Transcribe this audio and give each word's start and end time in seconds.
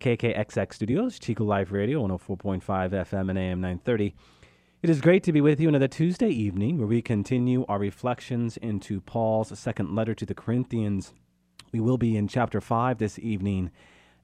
KKXX 0.00 0.72
Studios, 0.72 1.18
Chico 1.18 1.44
Life 1.44 1.70
Radio, 1.70 2.00
104.5 2.00 2.62
FM 2.62 3.28
and 3.28 3.38
AM 3.38 3.60
930. 3.60 4.14
It 4.82 4.88
is 4.88 4.98
great 5.02 5.22
to 5.24 5.32
be 5.32 5.42
with 5.42 5.60
you 5.60 5.68
another 5.68 5.88
Tuesday 5.88 6.30
evening 6.30 6.78
where 6.78 6.86
we 6.86 7.02
continue 7.02 7.66
our 7.68 7.78
reflections 7.78 8.56
into 8.56 9.02
Paul's 9.02 9.56
second 9.58 9.94
letter 9.94 10.14
to 10.14 10.24
the 10.24 10.34
Corinthians. 10.34 11.12
We 11.70 11.80
will 11.80 11.98
be 11.98 12.16
in 12.16 12.28
chapter 12.28 12.62
5 12.62 12.96
this 12.96 13.18
evening, 13.18 13.72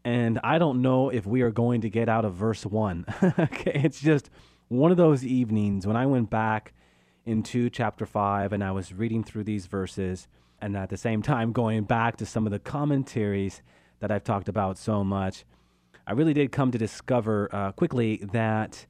and 0.02 0.40
I 0.42 0.58
don't 0.58 0.80
know 0.80 1.10
if 1.10 1.26
we 1.26 1.42
are 1.42 1.50
going 1.50 1.82
to 1.82 1.90
get 1.90 2.08
out 2.08 2.24
of 2.24 2.32
verse 2.32 2.64
1. 2.64 3.04
okay, 3.38 3.82
it's 3.84 4.00
just 4.00 4.30
one 4.68 4.90
of 4.90 4.96
those 4.96 5.26
evenings 5.26 5.86
when 5.86 5.96
I 5.96 6.06
went 6.06 6.30
back 6.30 6.72
into 7.26 7.68
chapter 7.68 8.06
5 8.06 8.54
and 8.54 8.64
I 8.64 8.72
was 8.72 8.94
reading 8.94 9.22
through 9.22 9.44
these 9.44 9.66
verses, 9.66 10.26
and 10.58 10.74
at 10.74 10.88
the 10.88 10.96
same 10.96 11.20
time 11.20 11.52
going 11.52 11.84
back 11.84 12.16
to 12.16 12.24
some 12.24 12.46
of 12.46 12.50
the 12.50 12.58
commentaries 12.58 13.60
that 14.00 14.10
I've 14.10 14.24
talked 14.24 14.48
about 14.48 14.78
so 14.78 15.04
much. 15.04 15.44
I 16.08 16.12
really 16.12 16.34
did 16.34 16.52
come 16.52 16.70
to 16.70 16.78
discover 16.78 17.48
uh, 17.52 17.72
quickly 17.72 18.18
that 18.30 18.86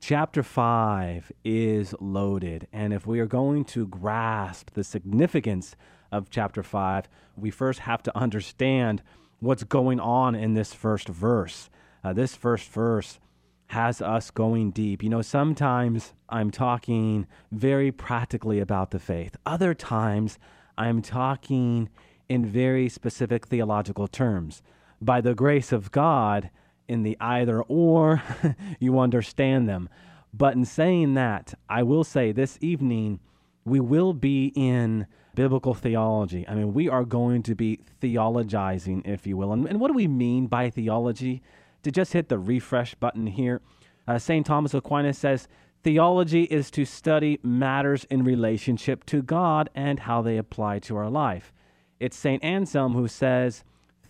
chapter 0.00 0.42
5 0.42 1.30
is 1.44 1.94
loaded. 2.00 2.66
And 2.72 2.94
if 2.94 3.06
we 3.06 3.20
are 3.20 3.26
going 3.26 3.66
to 3.66 3.86
grasp 3.86 4.70
the 4.72 4.82
significance 4.82 5.76
of 6.10 6.30
chapter 6.30 6.62
5, 6.62 7.06
we 7.36 7.50
first 7.50 7.80
have 7.80 8.02
to 8.04 8.16
understand 8.16 9.02
what's 9.40 9.62
going 9.64 10.00
on 10.00 10.34
in 10.34 10.54
this 10.54 10.72
first 10.72 11.06
verse. 11.08 11.68
Uh, 12.02 12.14
this 12.14 12.34
first 12.34 12.70
verse 12.70 13.18
has 13.66 14.00
us 14.00 14.30
going 14.30 14.70
deep. 14.70 15.02
You 15.02 15.10
know, 15.10 15.20
sometimes 15.20 16.14
I'm 16.30 16.50
talking 16.50 17.26
very 17.52 17.92
practically 17.92 18.58
about 18.58 18.90
the 18.90 18.98
faith, 18.98 19.36
other 19.44 19.74
times 19.74 20.38
I'm 20.78 21.02
talking 21.02 21.90
in 22.26 22.46
very 22.46 22.88
specific 22.88 23.48
theological 23.48 24.08
terms 24.08 24.62
by 25.04 25.20
the 25.20 25.34
grace 25.34 25.72
of 25.72 25.90
God 25.90 26.50
in 26.88 27.02
the 27.02 27.16
either 27.20 27.62
or, 27.62 28.22
you 28.78 28.98
understand 28.98 29.68
them. 29.68 29.88
But 30.32 30.54
in 30.54 30.64
saying 30.64 31.14
that, 31.14 31.54
I 31.68 31.82
will 31.82 32.04
say 32.04 32.32
this 32.32 32.58
evening, 32.60 33.20
we 33.64 33.80
will 33.80 34.12
be 34.12 34.52
in 34.54 35.06
biblical 35.34 35.74
theology. 35.74 36.46
I 36.48 36.54
mean, 36.54 36.74
we 36.74 36.88
are 36.88 37.04
going 37.04 37.42
to 37.44 37.54
be 37.54 37.80
theologizing, 38.02 39.06
if 39.06 39.26
you 39.26 39.36
will. 39.36 39.52
And, 39.52 39.66
and 39.66 39.80
what 39.80 39.88
do 39.88 39.94
we 39.94 40.08
mean 40.08 40.46
by 40.46 40.70
theology? 40.70 41.42
To 41.82 41.90
just 41.90 42.12
hit 42.12 42.28
the 42.28 42.38
refresh 42.38 42.94
button 42.94 43.26
here, 43.26 43.60
uh, 44.08 44.18
St. 44.18 44.44
Thomas 44.44 44.74
Aquinas 44.74 45.18
says, 45.18 45.48
Theology 45.82 46.44
is 46.44 46.70
to 46.70 46.86
study 46.86 47.38
matters 47.42 48.04
in 48.04 48.24
relationship 48.24 49.04
to 49.06 49.22
God 49.22 49.68
and 49.74 50.00
how 50.00 50.22
they 50.22 50.38
apply 50.38 50.78
to 50.80 50.96
our 50.96 51.10
life. 51.10 51.52
It's 52.00 52.16
St. 52.16 52.42
Anselm 52.42 52.94
who 52.94 53.06
says, 53.06 53.64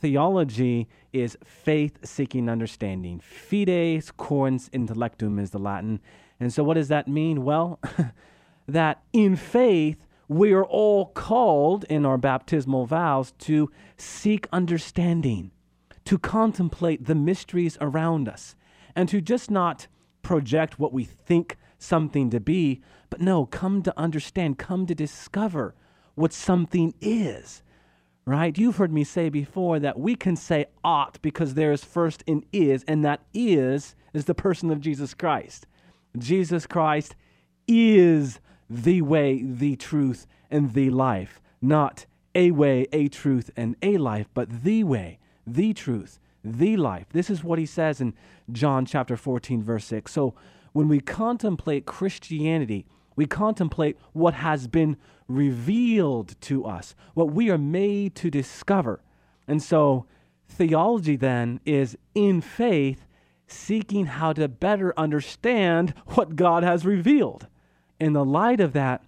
theology 0.04 0.86
is 1.14 1.38
faith 1.42 1.98
seeking 2.04 2.50
understanding. 2.50 3.18
Fides 3.20 4.12
quaerens 4.12 4.68
intellectum 4.68 5.40
is 5.40 5.48
the 5.48 5.58
Latin. 5.58 5.98
And 6.38 6.52
so, 6.52 6.62
what 6.62 6.74
does 6.74 6.88
that 6.88 7.08
mean? 7.08 7.42
Well, 7.42 7.80
that 8.68 9.02
in 9.14 9.34
faith, 9.34 10.04
we 10.28 10.52
are 10.52 10.66
all 10.66 11.06
called 11.06 11.84
in 11.84 12.04
our 12.04 12.18
baptismal 12.18 12.84
vows 12.84 13.32
to 13.38 13.70
seek 13.96 14.46
understanding, 14.52 15.52
to 16.04 16.18
contemplate 16.18 17.06
the 17.06 17.14
mysteries 17.14 17.78
around 17.80 18.28
us, 18.28 18.54
and 18.94 19.08
to 19.08 19.22
just 19.22 19.50
not 19.50 19.86
project 20.20 20.78
what 20.78 20.92
we 20.92 21.04
think 21.04 21.56
something 21.78 22.28
to 22.28 22.40
be, 22.40 22.82
but 23.08 23.22
no, 23.22 23.46
come 23.46 23.82
to 23.82 23.98
understand, 23.98 24.58
come 24.58 24.84
to 24.84 24.94
discover 24.94 25.74
what 26.14 26.34
something 26.34 26.92
is 27.00 27.62
right? 28.26 28.56
You've 28.56 28.76
heard 28.76 28.92
me 28.92 29.04
say 29.04 29.28
before 29.28 29.78
that 29.80 29.98
we 29.98 30.14
can 30.14 30.36
say 30.36 30.66
ought 30.82 31.20
because 31.22 31.54
there 31.54 31.72
is 31.72 31.84
first 31.84 32.24
an 32.26 32.44
is, 32.52 32.84
and 32.88 33.04
that 33.04 33.20
is 33.32 33.94
is 34.12 34.24
the 34.24 34.34
person 34.34 34.70
of 34.70 34.80
Jesus 34.80 35.14
Christ. 35.14 35.66
Jesus 36.16 36.66
Christ 36.66 37.16
is 37.66 38.40
the 38.70 39.02
way, 39.02 39.42
the 39.42 39.76
truth, 39.76 40.26
and 40.50 40.72
the 40.72 40.90
life. 40.90 41.40
Not 41.60 42.06
a 42.34 42.50
way, 42.50 42.86
a 42.92 43.08
truth, 43.08 43.50
and 43.56 43.76
a 43.82 43.96
life, 43.98 44.28
but 44.34 44.64
the 44.64 44.84
way, 44.84 45.18
the 45.46 45.72
truth, 45.72 46.18
the 46.42 46.76
life. 46.76 47.06
This 47.12 47.30
is 47.30 47.44
what 47.44 47.58
he 47.58 47.66
says 47.66 48.00
in 48.00 48.14
John 48.50 48.86
chapter 48.86 49.16
14, 49.16 49.62
verse 49.62 49.84
6. 49.86 50.12
So 50.12 50.34
when 50.72 50.88
we 50.88 51.00
contemplate 51.00 51.86
Christianity, 51.86 52.86
we 53.16 53.26
contemplate 53.26 53.96
what 54.12 54.34
has 54.34 54.66
been 54.66 54.96
revealed 55.28 56.40
to 56.42 56.64
us, 56.64 56.94
what 57.14 57.32
we 57.32 57.50
are 57.50 57.58
made 57.58 58.14
to 58.16 58.30
discover. 58.30 59.02
And 59.46 59.62
so, 59.62 60.06
theology 60.48 61.16
then 61.16 61.60
is 61.64 61.96
in 62.14 62.40
faith 62.40 63.06
seeking 63.46 64.06
how 64.06 64.32
to 64.32 64.48
better 64.48 64.92
understand 64.96 65.94
what 66.08 66.36
God 66.36 66.62
has 66.62 66.84
revealed. 66.84 67.46
In 68.00 68.12
the 68.12 68.24
light 68.24 68.60
of 68.60 68.72
that, 68.72 69.02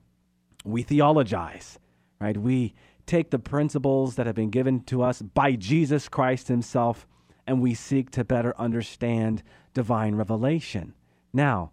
we 0.64 0.82
theologize, 0.82 1.78
right? 2.20 2.36
We 2.36 2.74
take 3.06 3.30
the 3.30 3.38
principles 3.38 4.16
that 4.16 4.26
have 4.26 4.34
been 4.34 4.50
given 4.50 4.80
to 4.84 5.02
us 5.02 5.22
by 5.22 5.52
Jesus 5.52 6.08
Christ 6.08 6.48
Himself 6.48 7.06
and 7.46 7.60
we 7.60 7.74
seek 7.74 8.10
to 8.10 8.24
better 8.24 8.54
understand 8.58 9.42
divine 9.72 10.16
revelation. 10.16 10.94
Now, 11.32 11.70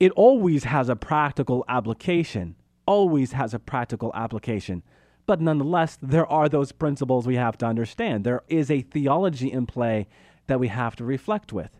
it 0.00 0.12
always 0.12 0.64
has 0.64 0.88
a 0.88 0.96
practical 0.96 1.64
application, 1.68 2.56
always 2.86 3.32
has 3.32 3.52
a 3.52 3.58
practical 3.58 4.10
application. 4.14 4.82
But 5.26 5.42
nonetheless, 5.42 5.98
there 6.02 6.26
are 6.26 6.48
those 6.48 6.72
principles 6.72 7.26
we 7.26 7.36
have 7.36 7.58
to 7.58 7.66
understand. 7.66 8.24
There 8.24 8.42
is 8.48 8.70
a 8.70 8.80
theology 8.80 9.52
in 9.52 9.66
play 9.66 10.08
that 10.46 10.58
we 10.58 10.68
have 10.68 10.96
to 10.96 11.04
reflect 11.04 11.52
with. 11.52 11.70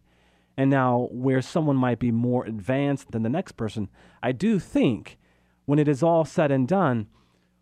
And 0.56 0.68
now, 0.70 1.08
where 1.10 1.40
someone 1.40 1.76
might 1.76 1.98
be 1.98 2.12
more 2.12 2.44
advanced 2.44 3.12
than 3.12 3.22
the 3.22 3.30
next 3.30 3.52
person, 3.52 3.88
I 4.22 4.32
do 4.32 4.58
think 4.58 5.18
when 5.64 5.78
it 5.78 5.88
is 5.88 6.02
all 6.02 6.26
said 6.26 6.52
and 6.52 6.68
done, 6.68 7.06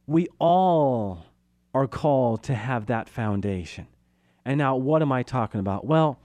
we 0.06 0.26
all 0.40 1.26
are 1.72 1.86
called 1.86 2.42
to 2.42 2.54
have 2.54 2.86
that 2.86 3.08
foundation. 3.08 3.86
And 4.44 4.58
now, 4.58 4.74
what 4.74 5.02
am 5.02 5.12
I 5.12 5.22
talking 5.22 5.60
about? 5.60 5.86
Well, 5.86 6.18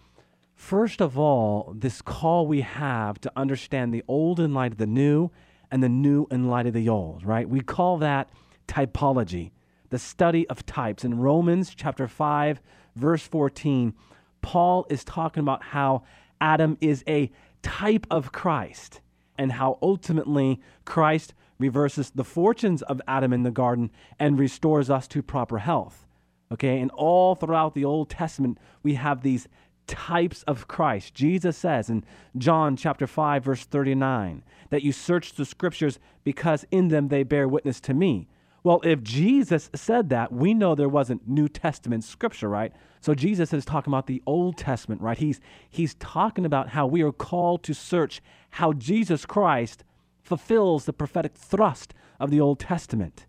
First 0.56 1.02
of 1.02 1.18
all, 1.18 1.74
this 1.78 2.02
call 2.02 2.47
we 2.47 2.62
have 2.62 3.19
to 3.22 3.31
understand 3.36 3.94
the 3.94 4.03
old 4.08 4.40
in 4.40 4.53
light 4.53 4.72
of 4.72 4.78
the 4.78 4.88
new 4.88 5.30
and 5.72 5.84
the 5.84 5.90
new 5.90 6.28
in 6.31 6.47
light 6.47 6.68
of 6.68 6.74
the 6.74 6.88
old, 6.90 7.25
right? 7.25 7.50
We 7.50 7.62
call 7.62 7.97
that 7.97 8.30
typology, 8.68 9.52
the 9.90 10.00
study 10.00 10.47
of 10.50 10.66
types. 10.66 11.03
In 11.03 11.19
Romans 11.19 11.74
chapter 11.75 12.08
5, 12.08 12.62
verse 12.96 13.24
14, 13.24 13.94
Paul 14.42 14.86
is 14.90 15.03
talking 15.03 15.42
about 15.42 15.63
how 15.63 16.03
Adam 16.40 16.78
is 16.81 17.03
a 17.08 17.31
type 17.62 18.06
of 18.12 18.31
Christ 18.31 19.02
and 19.38 19.53
how 19.53 19.80
ultimately 19.81 20.62
Christ 20.86 21.34
reverses 21.58 22.12
the 22.12 22.24
fortunes 22.24 22.81
of 22.84 23.02
Adam 23.08 23.34
in 23.34 23.44
the 23.44 23.52
garden 23.52 23.90
and 24.19 24.38
restores 24.38 24.90
us 24.90 25.08
to 25.08 25.22
proper 25.24 25.59
health. 25.59 26.06
Okay, 26.52 26.80
and 26.80 26.92
all 26.92 27.34
throughout 27.34 27.74
the 27.74 27.86
Old 27.86 28.09
Testament, 28.09 28.59
we 28.84 28.94
have 28.94 29.24
these 29.24 29.47
types 29.88 30.44
of 30.44 30.68
Christ. 30.68 31.14
Jesus 31.14 31.58
says 31.58 31.90
in 31.90 32.04
John 32.38 32.75
chapter 32.75 33.07
5 33.07 33.44
verse 33.44 33.66
39 33.66 34.44
that 34.69 34.84
you 34.84 34.92
search 34.92 35.34
the 35.34 35.46
scriptures 35.46 36.00
because 36.24 36.66
in 36.72 36.88
them 36.88 37.10
they 37.10 37.24
bear 37.24 37.48
witness 37.48 37.80
to 37.81 37.94
me. 37.94 38.28
Well, 38.63 38.80
if 38.86 39.04
Jesus 39.04 39.69
said 39.75 40.10
that, 40.10 40.31
we 40.31 40.54
know 40.54 40.74
there 40.74 40.88
wasn't 40.88 41.28
New 41.28 41.50
Testament 41.50 42.06
scripture, 42.06 42.48
right? 42.48 42.72
So 43.02 43.13
Jesus 43.13 43.52
is 43.52 43.66
talking 43.66 43.92
about 43.92 44.07
the 44.07 44.24
Old 44.25 44.57
Testament, 44.57 45.02
right? 45.02 45.18
He's 45.18 45.42
he's 45.69 45.96
talking 45.96 46.46
about 46.46 46.69
how 46.69 46.88
we 46.88 47.02
are 47.02 47.12
called 47.12 47.63
to 47.63 47.74
search 47.74 48.22
how 48.52 48.72
Jesus 48.72 49.25
Christ 49.25 49.84
fulfills 50.22 50.86
the 50.86 50.94
prophetic 50.94 51.36
thrust 51.36 51.94
of 52.19 52.31
the 52.31 52.40
Old 52.40 52.60
Testament. 52.60 53.25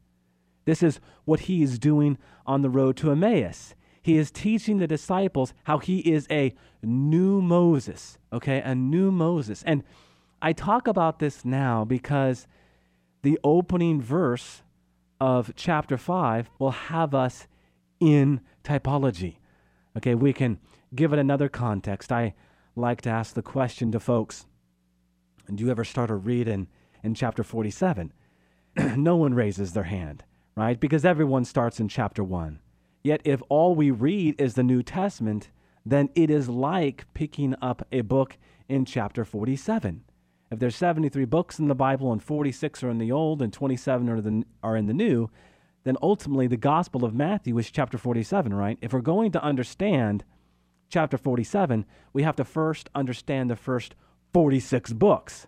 This 0.65 0.83
is 0.83 1.01
what 1.25 1.41
he 1.41 1.63
is 1.63 1.81
doing 1.81 2.17
on 2.47 2.63
the 2.63 2.71
road 2.71 2.97
to 2.99 3.11
Emmaus. 3.11 3.75
He 4.05 4.19
is 4.19 4.31
teaching 4.31 4.77
the 4.77 4.87
disciples 4.87 5.55
how 5.63 5.79
he 5.79 6.01
is 6.01 6.27
a 6.31 6.55
new 6.83 7.41
Moses, 7.41 8.19
okay? 8.35 8.61
A 8.61 8.75
new 8.75 9.11
Moses. 9.11 9.63
And 9.63 9.83
I 10.43 10.53
talk 10.53 10.87
about 10.87 11.21
this 11.21 11.43
now 11.43 11.87
because 11.87 12.47
the 13.23 13.41
opening 13.43 14.03
verse 14.03 14.63
of 15.19 15.55
chapter 15.57 15.97
5 15.97 16.51
will 16.59 16.73
have 16.73 17.15
us 17.15 17.47
in 17.99 18.43
typology. 18.63 19.37
Okay, 19.97 20.15
we 20.15 20.35
can 20.35 20.59
give 20.95 21.15
it 21.15 21.19
another 21.19 21.49
context. 21.49 22.13
I 22.13 22.35
like 22.77 23.01
to 23.03 23.11
ask 23.11 23.35
the 23.35 23.41
question 23.41 23.91
to 23.93 24.01
folks 24.01 24.45
Do 25.55 25.65
you 25.65 25.71
ever 25.71 25.83
start 25.83 26.11
a 26.11 26.15
read 26.15 26.47
in, 26.47 26.67
in 27.03 27.15
chapter 27.15 27.43
47? 27.43 28.13
no 28.97 29.17
one 29.17 29.33
raises 29.33 29.73
their 29.73 29.85
hand, 29.85 30.25
right? 30.57 30.79
Because 30.79 31.07
everyone 31.07 31.47
starts 31.47 31.81
in 31.81 31.89
chapter 31.89 32.23
1. 32.23 32.59
Yet, 33.05 33.21
if 33.25 33.43
all 33.51 33.75
we 33.75 33.91
read 33.91 34.41
is 34.41 34.55
the 34.55 34.63
New 34.63 34.83
Testament, 34.83 35.51
then 35.85 36.09
it 36.15 36.31
is 36.31 36.49
like 36.49 37.05
picking 37.13 37.55
up 37.61 37.87
a 37.93 38.01
book 38.01 38.39
in 38.67 38.87
chapter 38.87 39.27
47. 39.27 40.03
If 40.51 40.59
there's 40.59 40.75
73 40.75 41.27
books 41.27 41.59
in 41.59 41.69
the 41.69 41.75
Bible 41.75 42.13
and 42.13 42.23
46 42.23 42.83
are 42.83 42.89
in 42.89 42.97
the 42.97 43.13
Old 43.13 43.43
and 43.43 43.53
27 43.53 44.09
are, 44.09 44.21
the, 44.23 44.45
are 44.63 44.77
in 44.77 44.87
the 44.87 44.95
New, 44.95 45.29
then 45.85 45.99
ultimately 46.01 46.47
the 46.47 46.57
Gospel 46.57 47.05
of 47.05 47.15
Matthew 47.15 47.59
is 47.59 47.71
chapter 47.71 47.99
47, 47.99 48.55
right? 48.55 48.79
If 48.81 48.95
we're 48.95 49.01
going 49.01 49.33
to 49.33 49.43
understand 49.43 50.25
chapter 50.89 51.19
47, 51.19 51.85
we 52.15 52.23
have 52.23 52.37
to 52.37 52.45
first 52.45 52.89
understand 52.95 53.51
the 53.51 53.57
first 53.57 53.95
46 54.33 54.95
books. 54.95 55.47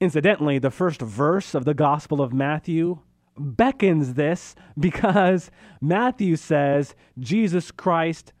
Incidentally, 0.00 0.58
the 0.58 0.70
first 0.70 1.02
verse 1.02 1.54
of 1.54 1.66
the 1.66 1.74
Gospel 1.74 2.22
of 2.22 2.32
Matthew 2.32 3.00
beckons 3.38 4.14
this 4.14 4.54
because 4.78 5.50
Matthew 5.80 6.36
says 6.36 6.94
Jesus 7.18 7.70
Christ, 7.70 8.32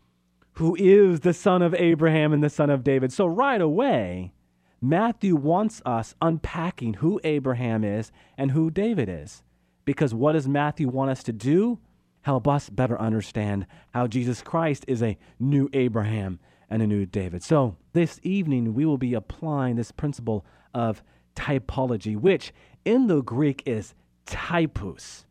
who 0.52 0.76
is 0.78 1.20
the 1.20 1.34
son 1.34 1.62
of 1.62 1.74
Abraham 1.74 2.32
and 2.32 2.42
the 2.42 2.50
son 2.50 2.70
of 2.70 2.84
David. 2.84 3.12
So 3.12 3.26
right 3.26 3.60
away, 3.60 4.32
Matthew 4.80 5.34
wants 5.34 5.82
us 5.84 6.14
unpacking 6.20 6.94
who 6.94 7.20
Abraham 7.24 7.84
is 7.84 8.12
and 8.36 8.50
who 8.50 8.70
David 8.70 9.08
is. 9.08 9.42
Because 9.84 10.14
what 10.14 10.32
does 10.32 10.46
Matthew 10.46 10.88
want 10.88 11.10
us 11.10 11.22
to 11.24 11.32
do? 11.32 11.78
Help 12.22 12.46
us 12.48 12.70
better 12.70 12.98
understand 13.00 13.66
how 13.92 14.06
Jesus 14.06 14.42
Christ 14.42 14.84
is 14.88 15.02
a 15.02 15.18
new 15.38 15.68
Abraham 15.72 16.38
and 16.70 16.82
a 16.82 16.86
new 16.86 17.04
David. 17.04 17.42
So 17.42 17.76
this 17.92 18.18
evening, 18.22 18.74
we 18.74 18.86
will 18.86 18.98
be 18.98 19.14
applying 19.14 19.76
this 19.76 19.90
principle 19.92 20.46
of 20.72 21.02
typology, 21.36 22.16
which 22.16 22.52
in 22.84 23.06
the 23.08 23.22
Greek 23.22 23.62
is 23.66 23.94
typos, 24.26 25.26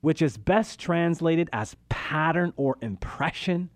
which 0.00 0.22
is 0.22 0.36
best 0.36 0.78
translated 0.78 1.48
as 1.52 1.76
pattern 1.88 2.52
or 2.56 2.76
impression. 2.80 3.70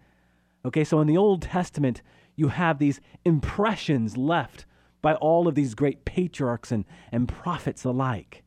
Okay, 0.64 0.84
so 0.84 1.00
in 1.00 1.06
the 1.06 1.16
Old 1.16 1.42
Testament, 1.42 2.02
you 2.36 2.48
have 2.48 2.78
these 2.78 3.00
impressions 3.24 4.16
left 4.16 4.66
by 5.00 5.14
all 5.14 5.48
of 5.48 5.54
these 5.54 5.74
great 5.74 6.04
patriarchs 6.04 6.72
and, 6.72 6.84
and 7.12 7.28
prophets 7.28 7.84
alike 7.84 8.42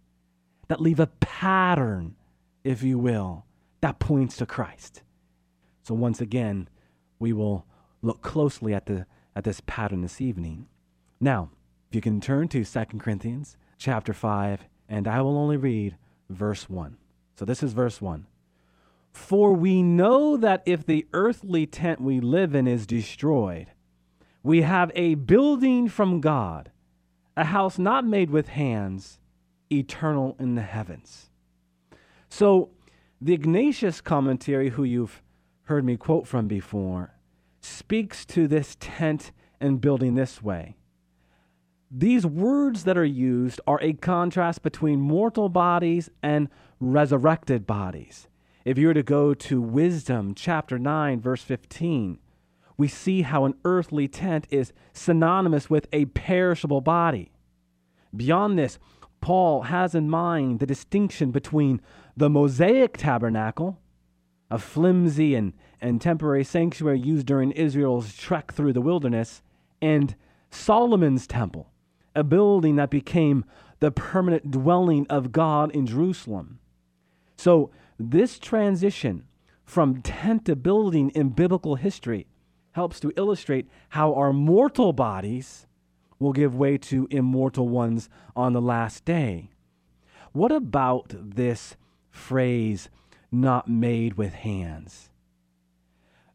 that 0.67 0.81
leave 0.81 0.99
a 0.99 1.07
pattern, 1.07 2.15
if 2.63 2.83
you 2.83 2.97
will, 2.97 3.45
that 3.81 3.99
points 3.99 4.38
to 4.38 4.45
Christ. 4.45 5.03
So 5.83 5.93
once 5.95 6.21
again, 6.21 6.69
we 7.19 7.33
will 7.33 7.65
look 8.01 8.21
closely 8.21 8.73
at 8.73 8.85
the 8.85 9.05
at 9.35 9.43
this 9.43 9.61
pattern 9.65 10.01
this 10.01 10.19
evening. 10.19 10.67
Now, 11.19 11.51
if 11.89 11.95
you 11.95 12.01
can 12.01 12.19
turn 12.19 12.47
to 12.49 12.65
2 12.65 12.85
Corinthians 12.97 13.57
chapter 13.77 14.13
5, 14.13 14.67
and 14.91 15.07
I 15.07 15.21
will 15.21 15.38
only 15.38 15.55
read 15.55 15.95
verse 16.29 16.69
1. 16.69 16.97
So 17.39 17.45
this 17.45 17.63
is 17.63 17.71
verse 17.71 18.01
1. 18.01 18.27
For 19.13 19.53
we 19.53 19.81
know 19.81 20.35
that 20.35 20.61
if 20.65 20.85
the 20.85 21.07
earthly 21.13 21.65
tent 21.65 22.01
we 22.01 22.19
live 22.19 22.53
in 22.53 22.67
is 22.67 22.85
destroyed, 22.85 23.67
we 24.43 24.63
have 24.63 24.91
a 24.93 25.15
building 25.15 25.88
from 25.88 26.19
God, 26.19 26.71
a 27.38 27.45
house 27.45 27.79
not 27.79 28.05
made 28.05 28.29
with 28.29 28.49
hands, 28.49 29.17
eternal 29.71 30.35
in 30.39 30.55
the 30.55 30.61
heavens. 30.61 31.29
So, 32.27 32.69
the 33.21 33.33
Ignatius 33.33 34.01
commentary, 34.01 34.69
who 34.69 34.83
you've 34.83 35.21
heard 35.63 35.85
me 35.85 35.95
quote 35.95 36.27
from 36.27 36.47
before, 36.47 37.13
speaks 37.61 38.25
to 38.25 38.47
this 38.47 38.75
tent 38.79 39.31
and 39.59 39.79
building 39.79 40.15
this 40.15 40.41
way. 40.41 40.75
These 41.93 42.25
words 42.25 42.85
that 42.85 42.97
are 42.97 43.03
used 43.03 43.59
are 43.67 43.79
a 43.81 43.91
contrast 43.91 44.63
between 44.63 45.01
mortal 45.01 45.49
bodies 45.49 46.09
and 46.23 46.47
resurrected 46.79 47.67
bodies. 47.67 48.29
If 48.63 48.77
you 48.77 48.88
were 48.88 48.93
to 48.93 49.03
go 49.03 49.33
to 49.33 49.61
Wisdom 49.61 50.33
chapter 50.33 50.79
9, 50.79 51.19
verse 51.19 51.41
15, 51.43 52.17
we 52.77 52.88
see 52.88 53.23
how 53.23 53.43
an 53.43 53.55
earthly 53.65 54.07
tent 54.07 54.47
is 54.49 54.71
synonymous 54.93 55.69
with 55.69 55.89
a 55.91 56.05
perishable 56.05 56.79
body. 56.79 57.33
Beyond 58.15 58.57
this, 58.57 58.79
Paul 59.19 59.63
has 59.63 59.93
in 59.93 60.09
mind 60.09 60.61
the 60.61 60.65
distinction 60.65 61.31
between 61.31 61.81
the 62.15 62.29
Mosaic 62.29 62.95
tabernacle, 62.95 63.79
a 64.49 64.59
flimsy 64.59 65.35
and, 65.35 65.51
and 65.81 65.99
temporary 65.99 66.45
sanctuary 66.45 67.01
used 67.01 67.27
during 67.27 67.51
Israel's 67.51 68.15
trek 68.15 68.53
through 68.53 68.71
the 68.71 68.81
wilderness, 68.81 69.41
and 69.81 70.15
Solomon's 70.49 71.27
temple, 71.27 71.70
a 72.15 72.23
building 72.23 72.75
that 72.75 72.89
became 72.89 73.45
the 73.79 73.91
permanent 73.91 74.51
dwelling 74.51 75.07
of 75.09 75.31
God 75.31 75.71
in 75.71 75.85
Jerusalem. 75.85 76.59
So, 77.37 77.71
this 77.99 78.39
transition 78.39 79.25
from 79.63 80.01
tent 80.01 80.45
to 80.45 80.55
building 80.55 81.09
in 81.11 81.29
biblical 81.29 81.75
history 81.75 82.27
helps 82.73 82.99
to 82.99 83.13
illustrate 83.15 83.67
how 83.89 84.13
our 84.13 84.33
mortal 84.33 84.93
bodies 84.93 85.67
will 86.19 86.33
give 86.33 86.55
way 86.55 86.77
to 86.77 87.07
immortal 87.09 87.67
ones 87.67 88.09
on 88.35 88.53
the 88.53 88.61
last 88.61 89.05
day. 89.05 89.49
What 90.31 90.51
about 90.51 91.07
this 91.09 91.75
phrase, 92.09 92.89
not 93.31 93.67
made 93.67 94.13
with 94.13 94.33
hands? 94.33 95.09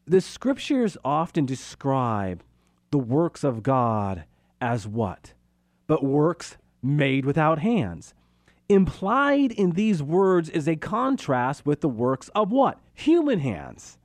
The 0.05 0.21
scriptures 0.21 0.97
often 1.03 1.45
describe 1.45 2.43
the 2.91 2.99
works 2.99 3.43
of 3.43 3.63
God 3.63 4.25
as 4.61 4.87
what? 4.87 5.33
But 5.87 6.03
works 6.03 6.57
made 6.83 7.25
without 7.25 7.59
hands. 7.59 8.13
Implied 8.69 9.51
in 9.53 9.71
these 9.71 10.03
words 10.03 10.49
is 10.49 10.67
a 10.67 10.75
contrast 10.75 11.65
with 11.65 11.81
the 11.81 11.89
works 11.89 12.29
of 12.35 12.51
what? 12.51 12.79
Human 12.93 13.39
hands. 13.39 13.97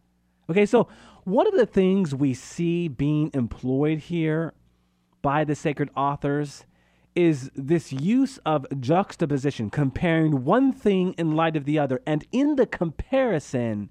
Okay, 0.48 0.66
so 0.66 0.88
one 1.24 1.46
of 1.46 1.54
the 1.54 1.66
things 1.66 2.14
we 2.14 2.34
see 2.34 2.88
being 2.88 3.30
employed 3.34 3.98
here 3.98 4.52
by 5.20 5.44
the 5.44 5.54
sacred 5.54 5.90
authors 5.96 6.64
is 7.14 7.50
this 7.54 7.92
use 7.92 8.38
of 8.46 8.66
juxtaposition, 8.80 9.70
comparing 9.70 10.44
one 10.44 10.72
thing 10.72 11.12
in 11.18 11.36
light 11.36 11.56
of 11.56 11.64
the 11.64 11.78
other. 11.78 12.00
And 12.06 12.24
in 12.32 12.56
the 12.56 12.66
comparison, 12.66 13.90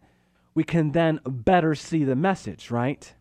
we 0.54 0.64
can 0.64 0.92
then 0.92 1.20
better 1.26 1.76
see 1.76 2.04
the 2.04 2.16
message, 2.16 2.72
right? 2.72 3.14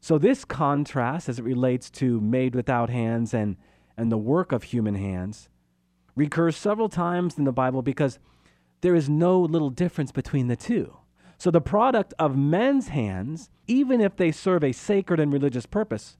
So, 0.00 0.16
this 0.18 0.44
contrast, 0.44 1.28
as 1.28 1.38
it 1.38 1.44
relates 1.44 1.90
to 1.90 2.20
made 2.20 2.54
without 2.54 2.90
hands 2.90 3.34
and, 3.34 3.56
and 3.96 4.12
the 4.12 4.18
work 4.18 4.52
of 4.52 4.64
human 4.64 4.94
hands, 4.94 5.48
recurs 6.14 6.56
several 6.56 6.88
times 6.88 7.36
in 7.36 7.44
the 7.44 7.52
Bible 7.52 7.82
because 7.82 8.18
there 8.80 8.94
is 8.94 9.08
no 9.08 9.40
little 9.40 9.70
difference 9.70 10.12
between 10.12 10.46
the 10.46 10.56
two. 10.56 10.96
So, 11.36 11.50
the 11.50 11.60
product 11.60 12.14
of 12.18 12.36
men's 12.36 12.88
hands, 12.88 13.50
even 13.66 14.00
if 14.00 14.16
they 14.16 14.32
serve 14.32 14.62
a 14.62 14.72
sacred 14.72 15.20
and 15.20 15.32
religious 15.32 15.66
purpose, 15.66 16.16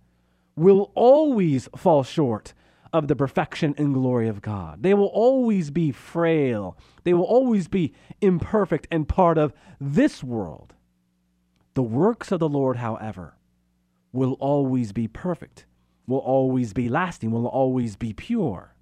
will 0.56 0.90
always 0.94 1.68
fall 1.76 2.02
short 2.02 2.54
of 2.92 3.06
the 3.06 3.16
perfection 3.16 3.74
and 3.78 3.94
glory 3.94 4.28
of 4.28 4.42
God. 4.42 4.82
They 4.82 4.94
will 4.94 5.06
always 5.06 5.70
be 5.70 5.92
frail. 5.92 6.76
They 7.04 7.14
will 7.14 7.24
always 7.24 7.68
be 7.68 7.92
imperfect 8.20 8.88
and 8.90 9.08
part 9.08 9.38
of 9.38 9.52
this 9.80 10.24
world. 10.24 10.74
The 11.74 11.82
works 11.82 12.32
of 12.32 12.40
the 12.40 12.48
Lord, 12.48 12.78
however, 12.78 13.37
will 14.12 14.34
always 14.34 14.92
be 14.92 15.08
perfect, 15.08 15.66
will 16.06 16.18
always 16.18 16.72
be 16.72 16.88
lasting, 16.88 17.30
will 17.30 17.46
always 17.46 17.96
be 17.96 18.12
pure. 18.12 18.74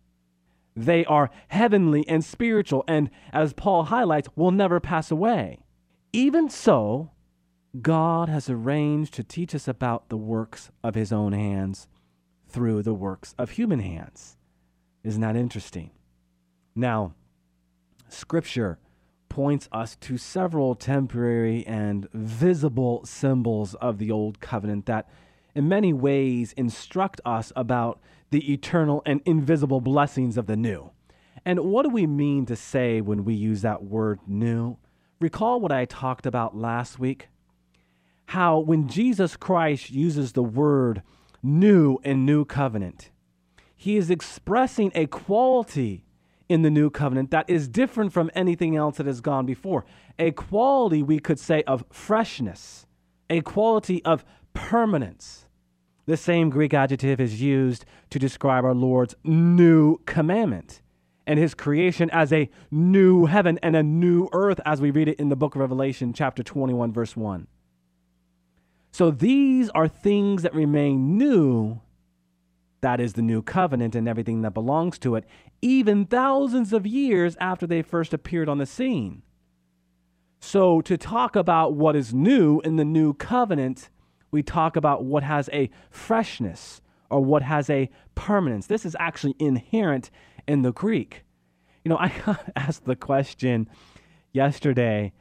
They 0.75 1.05
are 1.07 1.31
heavenly 1.49 2.07
and 2.09 2.25
spiritual, 2.25 2.85
and 2.87 3.11
as 3.33 3.53
Paul 3.53 3.85
highlights, 3.85 4.29
will 4.37 4.51
never 4.51 4.79
pass 4.79 5.11
away. 5.11 5.61
Even 6.13 6.49
so, 6.49 7.13
God 7.81 8.29
has 8.29 8.49
arranged 8.49 9.15
to 9.15 9.25
teach 9.25 9.55
us 9.55 9.67
about 9.69 10.09
the 10.09 10.17
works 10.17 10.71
of 10.83 10.95
his 10.95 11.13
own 11.13 11.33
hands 11.33 11.89
through 12.49 12.83
the 12.83 12.95
works 12.95 13.35
of 13.39 13.51
human 13.51 13.81
hands. 13.81 14.37
Isn't 15.03 15.21
that 15.23 15.37
interesting? 15.37 15.91
Now, 16.75 17.15
Scripture 18.09 18.79
points 19.37 19.69
us 19.71 19.97
to 19.97 20.17
several 20.17 20.75
temporary 20.75 21.63
and 21.67 22.09
visible 22.15 23.05
symbols 23.05 23.75
of 23.75 23.99
the 23.99 24.11
Old 24.11 24.41
Covenant 24.41 24.87
that, 24.87 25.11
in 25.55 25.69
many 25.69 25.93
ways, 25.93 26.55
instruct 26.57 27.21
us 27.23 27.53
about 27.55 28.01
the 28.31 28.51
eternal 28.51 29.03
and 29.05 29.21
invisible 29.27 29.83
blessings 29.83 30.39
of 30.39 30.47
the 30.47 30.57
New. 30.57 30.91
And 31.45 31.61
what 31.61 31.83
do 31.83 31.91
we 31.91 32.07
mean 32.07 32.47
to 32.47 32.57
say 32.57 33.03
when 33.03 33.27
we 33.27 33.35
use 33.35 33.61
that 33.61 33.85
word 33.85 34.21
new? 34.27 34.79
Recall 35.21 35.61
what 35.61 35.71
I 35.71 35.85
talked 35.85 36.25
about 36.25 36.57
last 36.57 36.99
week 36.99 37.29
how 38.31 38.59
when 38.59 38.89
Jesus 38.89 39.37
Christ 39.37 39.91
uses 39.91 40.33
the 40.33 40.43
word 40.43 41.03
new 41.43 41.99
and 42.03 42.25
new 42.25 42.47
covenant, 42.47 43.11
he 43.77 43.99
is 43.99 44.09
expressing 44.09 44.91
a 44.95 45.07
quality 45.07 46.06
in 46.49 46.63
the 46.63 46.71
new 46.71 46.91
covenant 46.91 47.31
that 47.31 47.49
is 47.49 47.69
different 47.69 48.13
from 48.13 48.31
anything 48.35 48.77
else 48.77 48.97
that 48.97 49.07
has 49.07 49.21
gone 49.21 49.47
before. 49.47 49.85
A 50.19 50.31
quality, 50.31 51.03
we 51.03 51.19
could 51.19 51.39
say, 51.39 51.63
of 51.65 51.85
freshness, 51.91 52.87
a 53.29 53.41
quality 53.41 54.05
of 54.05 54.25
permanence. 54.55 55.47
The 56.07 56.17
same 56.17 56.51
Greek 56.51 56.73
adjective 56.73 57.21
is 57.21 57.43
used 57.43 57.85
to 58.11 58.19
describe 58.19 58.65
our 58.65 58.75
Lord's 58.75 59.17
new 59.25 59.99
commandment 60.07 60.83
and 61.27 61.39
his 61.39 61.55
creation 61.55 62.09
as 62.11 62.33
a 62.33 62.49
new 62.71 63.27
heaven 63.27 63.59
and 63.63 63.75
a 63.75 63.83
new 63.83 64.29
earth, 64.33 64.61
as 64.65 64.81
we 64.81 64.93
read 64.93 65.09
it 65.09 65.19
in 65.19 65.29
the 65.29 65.37
book 65.37 65.57
of 65.57 65.61
Revelation, 65.61 66.13
chapter 66.13 66.43
21, 66.43 66.93
verse 66.93 67.17
1. 67.17 67.49
So 68.93 69.11
these 69.11 69.69
are 69.71 69.89
things 69.89 70.43
that 70.43 70.55
remain 70.55 71.19
new. 71.19 71.81
That 72.81 73.01
is 73.01 73.15
the 73.15 73.23
new 73.23 73.43
covenant 73.43 73.95
and 73.95 74.09
everything 74.09 74.43
that 74.43 74.55
belongs 74.55 74.99
to 75.01 75.15
it, 75.15 75.25
even 75.63 76.05
thousands 76.05 76.73
of 76.73 76.87
years 76.87 77.37
after 77.41 77.67
they 77.67 77.83
first 77.83 78.13
appeared 78.13 78.49
on 78.49 78.59
the 78.59 78.67
scene. 78.67 79.23
So, 80.41 80.81
to 80.83 80.97
talk 80.97 81.35
about 81.35 81.75
what 81.75 81.97
is 81.97 82.13
new 82.13 82.61
in 82.61 82.77
the 82.77 82.85
new 82.85 83.15
covenant, 83.15 83.89
we 84.31 84.43
talk 84.43 84.77
about 84.77 85.05
what 85.05 85.23
has 85.23 85.49
a 85.53 85.71
freshness 85.91 86.83
or 87.11 87.25
what 87.25 87.43
has 87.43 87.71
a 87.71 87.89
permanence. 88.15 88.67
This 88.67 88.85
is 88.85 88.97
actually 89.01 89.35
inherent 89.39 90.11
in 90.47 90.63
the 90.63 90.73
Greek. 90.73 91.25
You 91.85 91.89
know, 91.89 91.99
I 91.99 92.13
asked 92.57 92.85
the 92.85 92.97
question 92.97 93.69
yesterday 94.33 95.13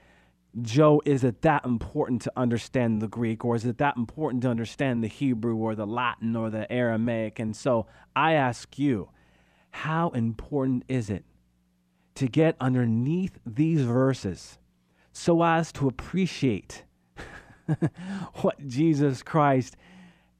Joe, 0.62 1.01
is 1.05 1.24
it 1.24 1.41
that 1.41 1.65
important 1.65 2.21
to 2.21 2.31
understand 2.38 3.01
the 3.01 3.07
Greek, 3.07 3.43
or 3.43 3.55
is 3.55 3.65
it 3.65 3.77
that 3.79 3.97
important 3.97 4.43
to 4.43 4.50
understand 4.50 5.03
the 5.03 5.07
Hebrew, 5.07 5.55
or 5.55 5.75
the 5.75 5.85
Latin, 5.85 6.35
or 6.35 6.50
the 6.50 6.71
Aramaic? 6.71 7.39
And 7.39 7.55
so 7.55 7.88
I 8.15 8.33
ask 8.33 8.79
you, 8.79 9.09
how 9.71 10.09
important 10.09 10.85
is 10.88 11.09
it 11.09 11.25
to 12.15 12.27
get 12.27 12.55
underneath 12.62 13.38
these 13.45 13.81
verses 13.81 14.57
so 15.12 15.43
as 15.43 15.74
to 15.74 15.88
appreciate 15.89 16.83
what 18.41 18.65
Jesus 18.65 19.21
Christ 19.21 19.75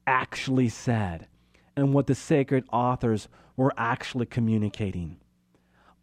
actually 0.06 0.70
said 0.70 1.28
and 1.76 1.92
what 1.92 2.06
the 2.06 2.14
sacred 2.14 2.64
authors 2.72 3.28
were 3.56 3.74
actually 3.76 4.26
communicating? 4.26 5.18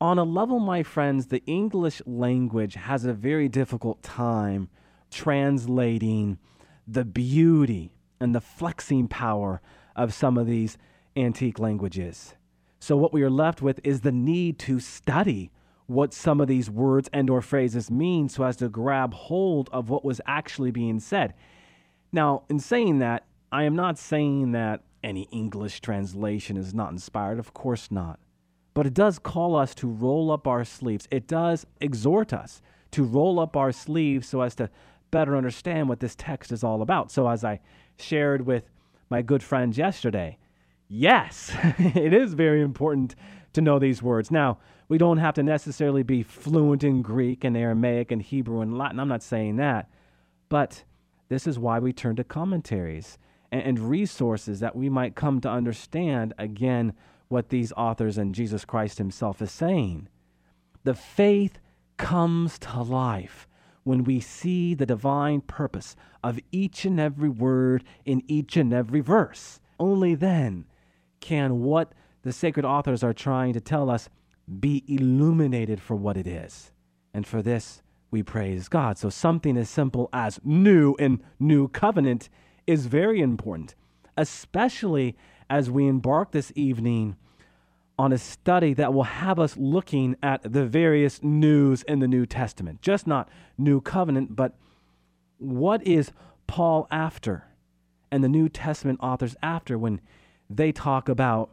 On 0.04 0.20
a 0.20 0.24
level, 0.26 0.60
my 0.60 0.84
friends, 0.84 1.28
the 1.28 1.42
English 1.46 2.02
language 2.06 2.74
has 2.74 3.06
a 3.06 3.14
very 3.14 3.48
difficult 3.48 4.04
time 4.04 4.68
translating 5.10 6.38
the 6.86 7.06
beauty 7.06 7.94
and 8.20 8.36
the 8.36 8.42
flexing 8.42 9.08
power 9.08 9.62
of 9.96 10.14
some 10.14 10.38
of 10.38 10.46
these 10.46 10.78
antique 11.16 11.58
languages. 11.58 12.36
So 12.82 12.98
what 12.98 13.14
we 13.14 13.24
are 13.24 13.30
left 13.30 13.62
with 13.62 13.80
is 13.86 14.02
the 14.02 14.12
need 14.12 14.60
to 14.60 14.82
study 14.82 15.52
what 15.86 16.14
some 16.14 16.42
of 16.42 16.50
these 16.50 16.70
words 16.70 17.10
and 17.14 17.30
or 17.30 17.42
phrases 17.42 17.90
mean 17.90 18.28
so 18.28 18.44
as 18.44 18.58
to 18.58 18.68
grab 18.68 19.14
hold 19.14 19.70
of 19.72 19.90
what 19.90 20.04
was 20.04 20.20
actually 20.26 20.72
being 20.72 21.00
said. 21.00 21.34
Now, 22.12 22.44
in 22.50 22.60
saying 22.60 23.00
that, 23.00 23.26
I 23.54 23.64
am 23.64 23.78
not 23.78 23.98
saying 23.98 24.52
that 24.52 24.82
any 25.02 25.30
English 25.32 25.80
translation 25.80 26.58
is 26.58 26.74
not 26.74 26.92
inspired, 26.92 27.40
of 27.40 27.54
course 27.54 27.90
not. 27.90 28.20
But 28.74 28.88
it 28.88 28.94
does 28.94 29.20
call 29.20 29.56
us 29.56 29.76
to 29.76 29.88
roll 29.88 30.32
up 30.32 30.48
our 30.48 30.64
sleeves. 30.64 31.08
It 31.12 31.28
does 31.28 31.66
exhort 31.80 32.34
us 32.34 32.62
to 32.92 33.04
roll 33.04 33.40
up 33.40 33.56
our 33.56 33.72
sleeves 33.72 34.28
so 34.28 34.42
as 34.42 34.56
to 34.56 34.70
better 35.12 35.38
understand 35.38 35.90
what 35.90 36.00
this 36.00 36.16
text 36.16 36.52
is 36.52 36.64
all 36.64 36.82
about. 36.82 37.12
So, 37.12 37.28
as 37.28 37.44
I 37.44 37.60
shared 37.98 38.46
with 38.46 38.70
my 39.10 39.22
good 39.22 39.44
friends 39.44 39.78
yesterday, 39.78 40.38
yes, 40.88 41.52
it 41.78 42.14
is 42.14 42.34
very 42.34 42.62
important 42.62 43.16
to 43.54 43.62
know 43.62 43.78
these 43.78 44.02
words. 44.02 44.32
Now, 44.32 44.58
we 44.90 44.98
don't 44.98 45.20
have 45.20 45.36
to 45.36 45.44
necessarily 45.44 46.04
be 46.04 46.24
fluent 46.24 46.84
in 46.84 47.02
Greek 47.02 47.44
and 47.44 47.56
Aramaic 47.56 48.12
and 48.12 48.22
Hebrew 48.22 48.62
and 48.62 48.78
Latin. 48.78 49.00
I'm 49.00 49.08
not 49.08 49.24
saying 49.24 49.58
that. 49.58 49.90
But 50.50 50.84
this 51.30 51.48
is 51.48 51.58
why 51.58 51.80
we 51.80 51.94
turn 51.94 52.16
to 52.18 52.24
commentaries 52.24 53.18
and, 53.52 53.80
resources 53.80 54.60
that 54.60 54.76
we 54.76 54.90
might 54.90 55.16
come 55.16 55.40
to 55.42 55.50
understand, 55.50 56.34
again, 56.40 56.94
what 57.34 57.50
these 57.50 57.74
authors 57.76 58.18
and 58.18 58.36
Jesus 58.36 58.64
Christ 58.64 59.00
himself 59.00 59.42
is 59.42 59.52
saying. 59.52 60.08
The 60.84 60.94
faith 60.94 61.60
comes 61.98 62.60
to 62.60 62.84
life 62.84 63.48
when 63.84 64.04
we 64.04 64.20
see 64.20 64.76
the 64.76 64.86
divine 64.86 65.42
purpose 65.42 65.96
of 66.24 66.40
each 66.52 66.86
and 66.86 67.00
every 67.00 67.30
word 67.30 67.84
in 68.06 68.22
each 68.28 68.56
and 68.56 68.72
every 68.72 69.02
verse. 69.02 69.60
Only 69.80 70.14
then 70.14 70.66
can 71.22 71.62
what 71.62 71.94
the 72.22 72.32
sacred 72.32 72.66
authors 72.66 73.04
are 73.04 73.14
trying 73.14 73.54
to 73.54 73.60
tell 73.60 73.90
us 73.90 74.10
be 74.60 74.84
illuminated 74.88 75.82
for 75.82 75.96
what 75.96 76.18
it 76.18 76.28
is. 76.28 76.72
And 77.16 77.26
for 77.26 77.42
this, 77.42 77.82
we 78.12 78.22
praise 78.22 78.70
God. 78.70 79.00
So, 79.00 79.10
something 79.10 79.58
as 79.58 79.70
simple 79.70 80.08
as 80.14 80.40
new 80.44 80.96
and 81.00 81.20
new 81.40 81.68
covenant 81.68 82.30
is 82.68 82.86
very 82.86 83.22
important, 83.22 83.74
especially 84.16 85.18
as 85.50 85.72
we 85.72 85.88
embark 85.88 86.32
this 86.32 86.52
evening 86.56 87.16
on 87.98 88.12
a 88.12 88.18
study 88.18 88.74
that 88.74 88.94
will 88.94 89.04
have 89.04 89.40
us 89.40 89.56
looking 89.56 90.16
at 90.24 90.42
the 90.52 90.66
various 90.66 91.22
news 91.22 91.84
in 91.84 92.00
the 92.00 92.08
New 92.08 92.26
Testament. 92.26 92.82
Just 92.82 93.06
not 93.06 93.30
New 93.58 93.82
Covenant, 93.82 94.36
but 94.36 94.56
what 95.38 95.86
is 95.86 96.12
Paul 96.48 96.88
after 96.90 97.46
and 98.12 98.24
the 98.24 98.30
New 98.30 98.50
Testament 98.50 99.00
authors 99.02 99.36
after 99.42 99.78
when 99.78 100.02
they 100.50 100.72
talk 100.72 101.10
about 101.10 101.52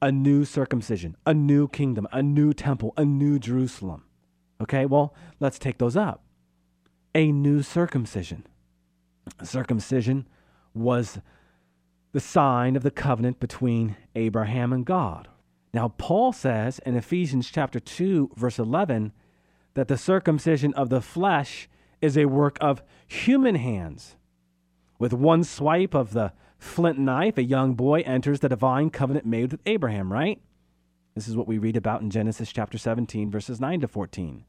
a 0.00 0.12
new 0.12 0.44
circumcision, 0.44 1.16
a 1.26 1.34
new 1.34 1.68
kingdom, 1.68 2.06
a 2.12 2.22
new 2.22 2.52
temple, 2.52 2.92
a 2.96 3.04
new 3.04 3.38
Jerusalem. 3.38 4.04
Okay, 4.60 4.86
well, 4.86 5.14
let's 5.40 5.58
take 5.58 5.78
those 5.78 5.96
up. 5.96 6.22
A 7.14 7.32
new 7.32 7.62
circumcision. 7.62 8.46
Circumcision 9.42 10.26
was 10.74 11.20
the 12.12 12.20
sign 12.20 12.76
of 12.76 12.82
the 12.82 12.90
covenant 12.90 13.40
between 13.40 13.96
Abraham 14.14 14.72
and 14.72 14.86
God. 14.86 15.28
Now, 15.72 15.88
Paul 15.98 16.32
says 16.32 16.78
in 16.80 16.96
Ephesians 16.96 17.50
chapter 17.50 17.78
2, 17.78 18.32
verse 18.36 18.58
11, 18.58 19.12
that 19.74 19.88
the 19.88 19.98
circumcision 19.98 20.72
of 20.74 20.88
the 20.88 21.00
flesh 21.00 21.68
is 22.00 22.16
a 22.16 22.26
work 22.26 22.56
of 22.60 22.82
human 23.06 23.54
hands. 23.54 24.16
With 24.98 25.12
one 25.12 25.44
swipe 25.44 25.94
of 25.94 26.12
the 26.12 26.32
flint 26.58 26.98
knife, 26.98 27.38
a 27.38 27.42
young 27.42 27.74
boy 27.74 28.00
enters 28.00 28.40
the 28.40 28.48
divine 28.48 28.90
covenant 28.90 29.26
made 29.26 29.52
with 29.52 29.60
Abraham, 29.66 30.12
right? 30.12 30.40
This 31.14 31.28
is 31.28 31.36
what 31.36 31.46
we 31.46 31.58
read 31.58 31.76
about 31.76 32.00
in 32.00 32.10
Genesis 32.10 32.52
chapter 32.52 32.78
17, 32.78 33.30
verses 33.30 33.60
9 33.60 33.80
to 33.80 33.88
14. 33.88 34.44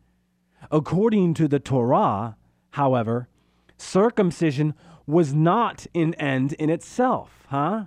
According 0.71 1.33
to 1.35 1.47
the 1.47 1.59
Torah, 1.59 2.35
however, 2.71 3.27
circumcision 3.77 4.73
was 5.05 5.33
not 5.33 5.87
an 5.95 6.13
end 6.15 6.53
in 6.53 6.69
itself, 6.69 7.45
huh? 7.47 7.85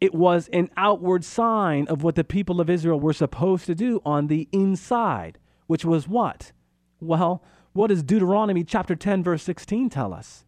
It 0.00 0.14
was 0.14 0.48
an 0.52 0.70
outward 0.76 1.24
sign 1.24 1.88
of 1.88 2.02
what 2.02 2.14
the 2.14 2.24
people 2.24 2.60
of 2.60 2.70
Israel 2.70 3.00
were 3.00 3.12
supposed 3.12 3.66
to 3.66 3.74
do 3.74 4.00
on 4.04 4.28
the 4.28 4.48
inside, 4.52 5.38
which 5.66 5.84
was 5.84 6.06
what? 6.06 6.52
Well, 7.00 7.42
what 7.72 7.88
does 7.88 8.02
Deuteronomy 8.02 8.64
chapter 8.64 8.94
10, 8.94 9.22
verse 9.22 9.42
16 9.42 9.90
tell 9.90 10.12
us? 10.12 10.44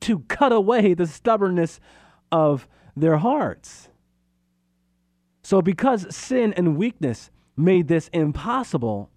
To 0.00 0.20
cut 0.20 0.52
away 0.52 0.94
the 0.94 1.06
stubbornness 1.06 1.80
of 2.30 2.68
their 2.96 3.18
hearts. 3.18 3.88
So, 5.42 5.62
because 5.62 6.14
sin 6.14 6.52
and 6.54 6.76
weakness 6.76 7.30
made 7.56 7.88
this 7.88 8.08
impossible, 8.12 9.10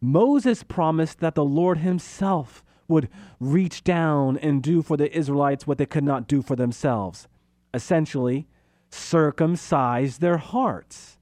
Moses 0.00 0.62
promised 0.62 1.20
that 1.20 1.34
the 1.34 1.44
Lord 1.44 1.78
himself 1.78 2.64
would 2.88 3.08
reach 3.38 3.84
down 3.84 4.38
and 4.38 4.62
do 4.62 4.82
for 4.82 4.96
the 4.96 5.16
Israelites 5.16 5.66
what 5.66 5.78
they 5.78 5.86
could 5.86 6.04
not 6.04 6.26
do 6.26 6.42
for 6.42 6.56
themselves. 6.56 7.28
Essentially, 7.74 8.48
circumcise 8.90 10.18
their 10.18 10.36
hearts. 10.36 11.18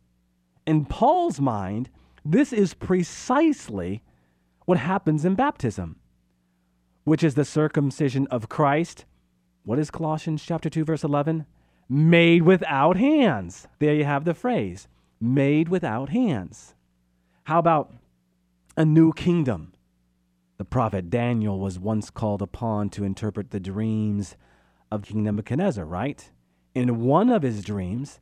In 0.67 0.85
Paul's 0.85 1.41
mind, 1.41 1.91
this 2.25 2.53
is 2.53 2.75
precisely 2.75 4.03
what 4.67 4.79
happens 4.79 5.25
in 5.25 5.35
baptism, 5.35 5.97
which 7.05 7.25
is 7.25 7.35
the 7.35 7.45
circumcision 7.45 8.27
of 8.31 8.49
Christ. 8.49 9.05
What 9.65 9.79
is 9.79 9.91
Colossians 9.91 10.45
chapter 10.45 10.69
2 10.69 10.85
verse 10.85 11.05
11? 11.05 11.47
Made 11.89 12.43
without 12.43 12.97
hands. 12.97 13.67
There 13.79 13.95
you 13.95 14.05
have 14.05 14.25
the 14.25 14.35
phrase, 14.35 14.89
made 15.21 15.69
without 15.69 16.11
hands. 16.11 16.75
How 17.45 17.59
about 17.59 17.95
a 18.77 18.85
new 18.85 19.13
kingdom? 19.13 19.73
The 20.59 20.65
prophet 20.65 21.09
Daniel 21.09 21.59
was 21.59 21.79
once 21.79 22.11
called 22.11 22.43
upon 22.43 22.91
to 22.91 23.05
interpret 23.05 23.51
the 23.51 23.61
dreams 23.61 24.37
of 24.91 25.03
King 25.03 25.23
Nebuchadnezzar, 25.23 25.85
right? 25.85 26.31
In 26.75 27.01
one 27.01 27.31
of 27.31 27.43
his 27.43 27.65
dreams, 27.65 28.21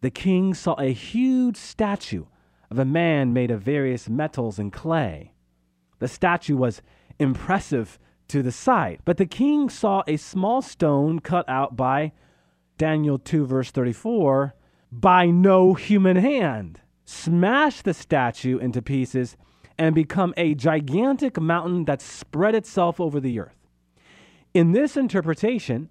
the 0.00 0.10
king 0.10 0.54
saw 0.54 0.74
a 0.74 0.92
huge 0.92 1.56
statue 1.56 2.26
of 2.70 2.78
a 2.78 2.84
man 2.84 3.32
made 3.32 3.50
of 3.50 3.62
various 3.62 4.08
metals 4.08 4.58
and 4.58 4.72
clay. 4.72 5.32
The 5.98 6.08
statue 6.08 6.56
was 6.56 6.82
impressive 7.18 7.98
to 8.28 8.42
the 8.42 8.52
sight, 8.52 9.00
but 9.04 9.16
the 9.16 9.26
king 9.26 9.68
saw 9.68 10.02
a 10.06 10.16
small 10.16 10.62
stone 10.62 11.18
cut 11.18 11.48
out 11.48 11.76
by 11.76 12.12
Daniel 12.76 13.18
2, 13.18 13.46
verse 13.46 13.70
34, 13.70 14.54
by 14.92 15.26
no 15.26 15.74
human 15.74 16.16
hand, 16.16 16.80
smash 17.04 17.82
the 17.82 17.94
statue 17.94 18.58
into 18.58 18.80
pieces, 18.80 19.36
and 19.76 19.94
become 19.94 20.34
a 20.36 20.54
gigantic 20.54 21.40
mountain 21.40 21.84
that 21.86 22.02
spread 22.02 22.54
itself 22.54 23.00
over 23.00 23.20
the 23.20 23.40
earth. 23.40 23.56
In 24.54 24.72
this 24.72 24.96
interpretation, 24.96 25.88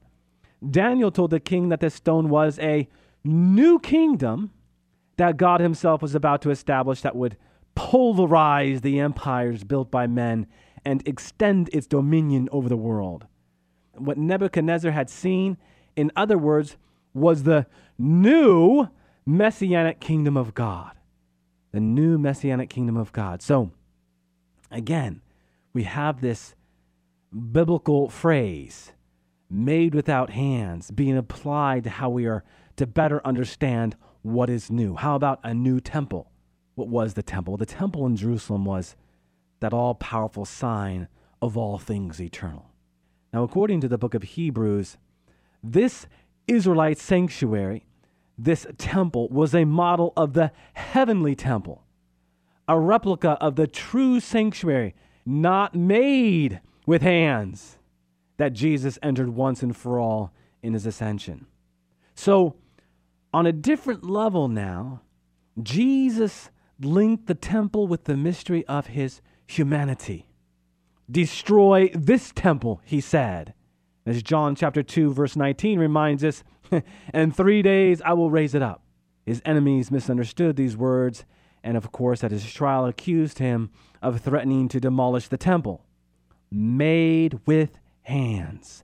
Daniel 0.68 1.12
told 1.12 1.32
the 1.32 1.40
king 1.40 1.70
that 1.70 1.80
this 1.80 1.94
stone 1.94 2.30
was 2.30 2.58
a 2.60 2.88
new 3.24 3.80
kingdom 3.80 4.52
that 5.18 5.38
God 5.38 5.60
himself 5.60 6.02
was 6.02 6.16
about 6.16 6.42
to 6.44 6.50
establish 6.50 7.02
that 7.02 7.16
would 7.16 7.38
pulverize 7.76 8.82
the 8.82 9.00
empires 9.00 9.64
built 9.64 9.92
by 9.92 10.08
men 10.08 10.48
and 10.86 11.08
extend 11.08 11.70
its 11.74 11.86
dominion 11.86 12.48
over 12.52 12.70
the 12.70 12.78
world. 12.78 13.26
What 13.94 14.18
Nebuchadnezzar 14.18 14.92
had 14.92 15.10
seen, 15.10 15.58
in 15.96 16.12
other 16.16 16.38
words, 16.38 16.78
was 17.14 17.44
the 17.44 17.66
new 17.98 18.88
messianic 19.26 20.00
kingdom 20.00 20.38
of 20.38 20.54
God. 20.54 20.92
The 21.72 21.80
new 21.80 22.18
messianic 22.18 22.70
kingdom 22.70 22.96
of 22.96 23.12
God. 23.12 23.42
So, 23.42 23.72
again, 24.72 25.22
we 25.74 25.84
have 25.84 26.22
this 26.22 26.56
biblical 27.52 28.10
phrase, 28.10 28.94
made 29.50 29.96
without 29.96 30.32
hands, 30.32 30.92
being 30.92 31.18
applied 31.18 31.84
to 31.86 31.89
how 31.89 32.10
we 32.10 32.25
are 32.25 32.44
to 32.75 32.86
better 32.86 33.25
understand 33.25 33.96
what 34.22 34.50
is 34.50 34.70
new. 34.70 34.96
How 34.96 35.16
about 35.16 35.39
a 35.44 35.54
new 35.54 35.80
temple? 35.80 36.32
What 36.75 36.89
was 36.89 37.13
the 37.13 37.24
temple? 37.24 37.58
The 37.58 37.66
temple 37.66 38.06
in 38.06 38.16
Jerusalem 38.16 38.66
was 38.66 38.96
that 39.60 39.74
all 39.74 39.96
powerful 39.96 40.46
sign 40.46 41.08
of 41.42 41.58
all 41.58 41.77
things 41.77 42.22
eternal. 42.22 42.72
Now, 43.34 43.44
according 43.44 43.82
to 43.82 43.88
the 43.88 43.98
book 43.98 44.13
of 44.13 44.24
Hebrews, 44.24 44.98
this 45.63 46.08
Israelite 46.48 46.98
sanctuary, 46.98 47.86
this 48.38 48.68
temple, 48.77 49.27
was 49.30 49.56
a 49.56 49.66
model 49.66 50.13
of 50.16 50.34
the 50.34 50.51
heavenly 50.74 51.36
temple, 51.36 51.84
a 52.68 52.80
replica 52.80 53.32
of 53.42 53.56
the 53.56 53.68
true 53.68 54.20
sanctuary, 54.20 54.94
not 55.25 55.75
made 55.75 56.62
with 56.86 57.01
hands, 57.01 57.76
that 58.38 58.53
Jesus 58.53 58.98
entered 59.01 59.29
once 59.29 59.62
and 59.62 59.75
for 59.75 60.00
all 60.00 60.32
in 60.62 60.74
his 60.74 60.86
ascension. 60.86 61.48
So, 62.15 62.56
on 63.34 63.46
a 63.46 63.51
different 63.51 64.03
level 64.03 64.48
now, 64.48 65.01
Jesus 65.62 66.50
linked 66.79 67.27
the 67.27 67.36
temple 67.36 67.88
with 67.88 68.06
the 68.06 68.17
mystery 68.17 68.65
of 68.67 68.88
his 68.88 69.22
humanity. 69.46 70.29
Destroy 71.10 71.89
this 71.94 72.32
temple, 72.34 72.82
he 72.84 73.01
said. 73.01 73.53
As 74.06 74.24
John 74.24 74.56
chapter 74.56 74.84
2 74.84 75.13
verse 75.13 75.36
19 75.36 75.79
reminds 75.79 76.24
us, 76.24 76.44
in 77.13 77.32
3 77.32 77.62
days 77.62 78.01
I 78.01 78.13
will 78.13 78.32
raise 78.32 78.56
it 78.56 78.62
up. 78.62 78.84
His 79.25 79.41
enemies 79.46 79.91
misunderstood 79.91 80.56
these 80.56 80.77
words 80.77 81.25
and 81.63 81.75
of 81.75 81.91
course 81.91 82.24
at 82.24 82.32
his 82.32 82.51
trial 82.51 82.86
accused 82.86 83.39
him 83.39 83.70
of 84.01 84.22
threatening 84.22 84.70
to 84.70 84.79
demolish 84.79 85.27
the 85.27 85.38
temple 85.38 85.84
made 86.50 87.39
with 87.46 87.77
hands, 88.08 88.84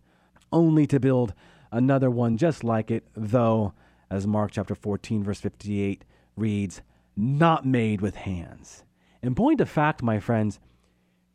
only 0.51 0.86
to 0.88 1.00
build 1.00 1.34
another 1.72 2.10
one 2.10 2.38
just 2.38 2.63
like 2.63 2.92
it, 2.92 3.08
though 3.15 3.74
as 4.10 4.27
Mark 4.27 4.51
chapter 4.51 4.75
14 4.75 5.24
verse 5.24 5.39
58 5.39 6.06
reads, 6.36 6.82
not 7.15 7.65
made 7.65 8.01
with 8.01 8.15
hands. 8.15 8.84
In 9.22 9.36
point 9.36 9.62
of 9.62 9.70
fact, 9.70 10.03
my 10.03 10.20
friends, 10.20 10.60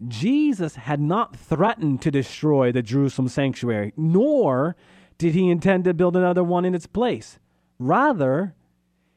Jesus 0.07 0.77
had 0.77 1.01
not 1.01 1.35
threatened 1.35 2.03
to 2.03 2.11
destroy 2.11 2.71
the 2.71 2.83
Jerusalem 2.83 3.29
sanctuary, 3.29 3.93
nor 3.97 4.77
did 5.17 5.35
he 5.35 5.51
intend 5.51 5.85
to 5.85 5.95
build 5.95 6.17
another 6.17 6.45
one 6.45 6.65
in 6.65 6.75
its 6.75 6.87
place. 6.87 7.39
Rather, 7.79 8.55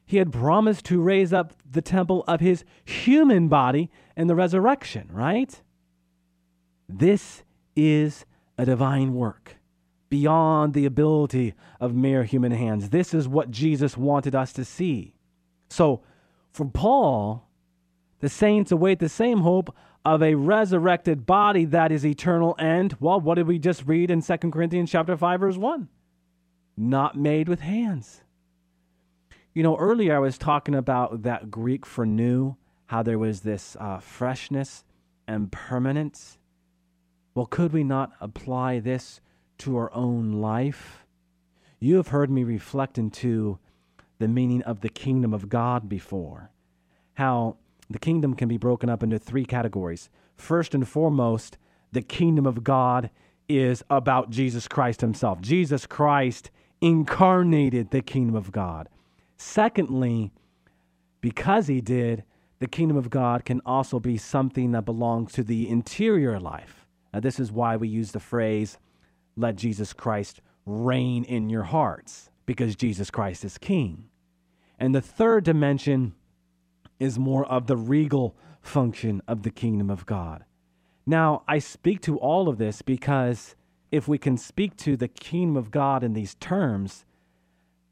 he 0.04 0.16
had 0.16 0.32
promised 0.32 0.84
to 0.86 1.00
raise 1.00 1.32
up 1.32 1.54
the 1.70 1.82
temple 1.82 2.24
of 2.26 2.40
his 2.40 2.64
human 2.84 3.48
body 3.48 3.90
in 4.16 4.26
the 4.26 4.34
resurrection, 4.34 5.08
right? 5.12 5.62
This 6.88 7.44
is 7.76 8.24
a 8.58 8.64
divine 8.64 9.14
work 9.14 9.56
beyond 10.08 10.74
the 10.74 10.84
ability 10.84 11.54
of 11.80 11.94
mere 11.94 12.24
human 12.24 12.52
hands. 12.52 12.90
This 12.90 13.14
is 13.14 13.26
what 13.26 13.50
Jesus 13.50 13.96
wanted 13.96 14.34
us 14.34 14.52
to 14.52 14.64
see. 14.64 15.14
So, 15.70 16.02
for 16.50 16.66
Paul, 16.66 17.48
the 18.20 18.28
saints 18.28 18.70
await 18.70 18.98
the 18.98 19.08
same 19.08 19.38
hope 19.38 19.74
of 20.04 20.22
a 20.22 20.34
resurrected 20.34 21.24
body 21.24 21.64
that 21.64 21.90
is 21.90 22.04
eternal 22.04 22.54
and, 22.58 22.94
well, 23.00 23.20
what 23.20 23.36
did 23.36 23.46
we 23.46 23.58
just 23.58 23.86
read 23.86 24.10
in 24.10 24.20
2 24.20 24.36
Corinthians 24.50 24.90
chapter 24.90 25.16
5 25.16 25.40
verse 25.40 25.56
1? 25.56 25.88
Not 26.76 27.16
made 27.16 27.48
with 27.48 27.60
hands. 27.60 28.22
You 29.54 29.62
know, 29.62 29.76
earlier 29.76 30.16
I 30.16 30.18
was 30.18 30.38
talking 30.38 30.74
about 30.74 31.22
that 31.22 31.50
Greek 31.50 31.86
for 31.86 32.04
new, 32.04 32.56
how 32.86 33.02
there 33.02 33.18
was 33.18 33.40
this 33.40 33.76
uh, 33.78 33.98
freshness 33.98 34.84
and 35.26 35.52
permanence. 35.52 36.38
Well, 37.34 37.46
could 37.46 37.72
we 37.72 37.82
not 37.82 38.12
apply 38.20 38.80
this 38.80 39.20
to 39.58 39.76
our 39.76 39.92
own 39.94 40.32
life? 40.32 41.06
You 41.80 41.96
have 41.96 42.08
heard 42.08 42.30
me 42.30 42.44
reflect 42.44 42.98
into 42.98 43.58
the 44.18 44.28
meaning 44.28 44.62
of 44.62 44.80
the 44.80 44.88
kingdom 44.88 45.32
of 45.32 45.48
God 45.48 45.88
before. 45.88 46.50
How 47.14 47.56
the 47.88 47.98
kingdom 47.98 48.34
can 48.34 48.48
be 48.48 48.58
broken 48.58 48.88
up 48.88 49.02
into 49.02 49.18
three 49.18 49.44
categories. 49.44 50.10
First 50.36 50.74
and 50.74 50.86
foremost, 50.86 51.58
the 51.90 52.02
kingdom 52.02 52.46
of 52.46 52.64
God 52.64 53.10
is 53.48 53.82
about 53.90 54.30
Jesus 54.30 54.68
Christ 54.68 55.00
himself. 55.00 55.40
Jesus 55.40 55.86
Christ 55.86 56.50
incarnated 56.80 57.90
the 57.90 58.02
kingdom 58.02 58.34
of 58.34 58.52
God. 58.52 58.88
Secondly, 59.36 60.32
because 61.20 61.66
he 61.66 61.80
did, 61.80 62.24
the 62.58 62.68
kingdom 62.68 62.96
of 62.96 63.10
God 63.10 63.44
can 63.44 63.60
also 63.64 63.98
be 63.98 64.16
something 64.16 64.72
that 64.72 64.84
belongs 64.84 65.32
to 65.32 65.42
the 65.42 65.68
interior 65.68 66.38
life. 66.38 66.81
Now, 67.12 67.20
this 67.20 67.38
is 67.38 67.52
why 67.52 67.76
we 67.76 67.88
use 67.88 68.12
the 68.12 68.20
phrase, 68.20 68.78
let 69.36 69.56
Jesus 69.56 69.92
Christ 69.92 70.40
reign 70.64 71.24
in 71.24 71.50
your 71.50 71.64
hearts, 71.64 72.30
because 72.46 72.76
Jesus 72.76 73.10
Christ 73.10 73.44
is 73.44 73.58
king. 73.58 74.04
And 74.78 74.94
the 74.94 75.00
third 75.00 75.44
dimension 75.44 76.14
is 76.98 77.18
more 77.18 77.44
of 77.46 77.66
the 77.66 77.76
regal 77.76 78.36
function 78.60 79.20
of 79.26 79.42
the 79.42 79.50
kingdom 79.50 79.90
of 79.90 80.06
God. 80.06 80.44
Now, 81.04 81.42
I 81.48 81.58
speak 81.58 82.00
to 82.02 82.18
all 82.18 82.48
of 82.48 82.58
this 82.58 82.80
because 82.80 83.56
if 83.90 84.06
we 84.06 84.18
can 84.18 84.36
speak 84.36 84.76
to 84.78 84.96
the 84.96 85.08
kingdom 85.08 85.56
of 85.56 85.70
God 85.70 86.04
in 86.04 86.12
these 86.14 86.36
terms, 86.36 87.04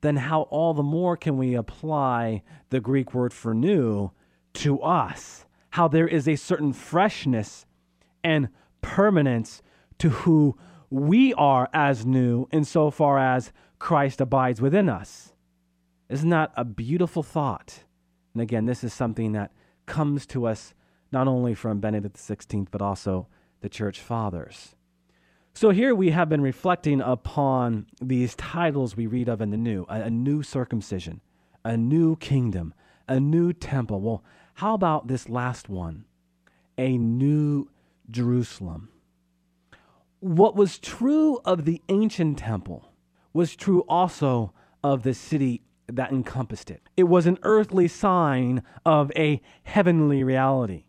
then 0.01 0.17
how 0.17 0.43
all 0.43 0.75
the 0.75 0.83
more 0.83 1.17
can 1.17 1.37
we 1.37 1.55
apply 1.55 2.43
the 2.71 2.81
Greek 2.81 3.13
word 3.13 3.33
for 3.33 3.53
new 3.53 4.11
to 4.55 4.81
us? 4.81 5.45
How 5.71 5.89
there 5.89 6.09
is 6.09 6.27
a 6.27 6.37
certain 6.37 6.73
freshness 6.73 7.67
and 8.25 8.49
permanence 8.83 9.63
to 9.99 10.11
who 10.11 10.57
we 10.91 11.33
are 11.35 11.69
as 11.73 12.05
new 12.05 12.49
insofar 12.53 13.19
as 13.19 13.53
Christ 13.79 14.21
abides 14.21 14.61
within 14.61 14.89
us. 14.89 15.33
Isn't 16.09 16.31
that 16.31 16.53
a 16.57 16.65
beautiful 16.65 17.23
thought? 17.23 17.85
And 18.35 18.43
again, 18.43 18.67
this 18.67 18.83
is 18.83 18.93
something 18.93 19.33
that 19.33 19.53
comes 19.87 20.27
to 20.27 20.47
us 20.47 20.75
not 21.13 21.29
only 21.29 21.55
from 21.55 21.81
Benedict 21.81 22.17
XVI, 22.17 22.67
but 22.71 22.83
also 22.83 23.29
the 23.61 23.69
church 23.69 24.01
fathers. 24.01 24.75
So 25.55 25.71
here 25.71 25.95
we 25.95 26.11
have 26.11 26.29
been 26.29 26.41
reflecting 26.41 27.01
upon 27.01 27.87
these 28.01 28.35
titles 28.37 28.97
we 28.97 29.07
read 29.07 29.29
of 29.29 29.41
in 29.41 29.51
the 29.51 29.57
New 29.57 29.85
a, 29.89 30.03
a 30.03 30.11
new 30.11 30.43
circumcision, 30.43 31.21
a 31.65 31.77
new 31.77 32.17
kingdom, 32.17 32.73
a 33.09 33.19
new 33.19 33.53
temple. 33.53 34.01
Well, 34.01 34.25
how 34.55 34.75
about 34.75 35.09
this 35.09 35.29
last 35.29 35.69
one? 35.69 36.05
A 36.79 36.97
new 36.97 37.69
Jerusalem. 38.11 38.89
What 40.21 40.55
was 40.55 40.79
true 40.79 41.41
of 41.45 41.65
the 41.65 41.81
ancient 41.89 42.39
temple 42.39 42.93
was 43.33 43.57
true 43.57 43.81
also 43.89 44.53
of 44.83 45.03
the 45.03 45.15
city 45.15 45.63
that 45.87 46.13
encompassed 46.13 46.71
it. 46.71 46.83
It 46.97 47.05
was 47.05 47.27
an 47.27 47.39
earthly 47.43 47.89
sign 47.89 48.63
of 48.85 49.11
a 49.17 49.41
heavenly 49.63 50.23
reality. 50.23 50.85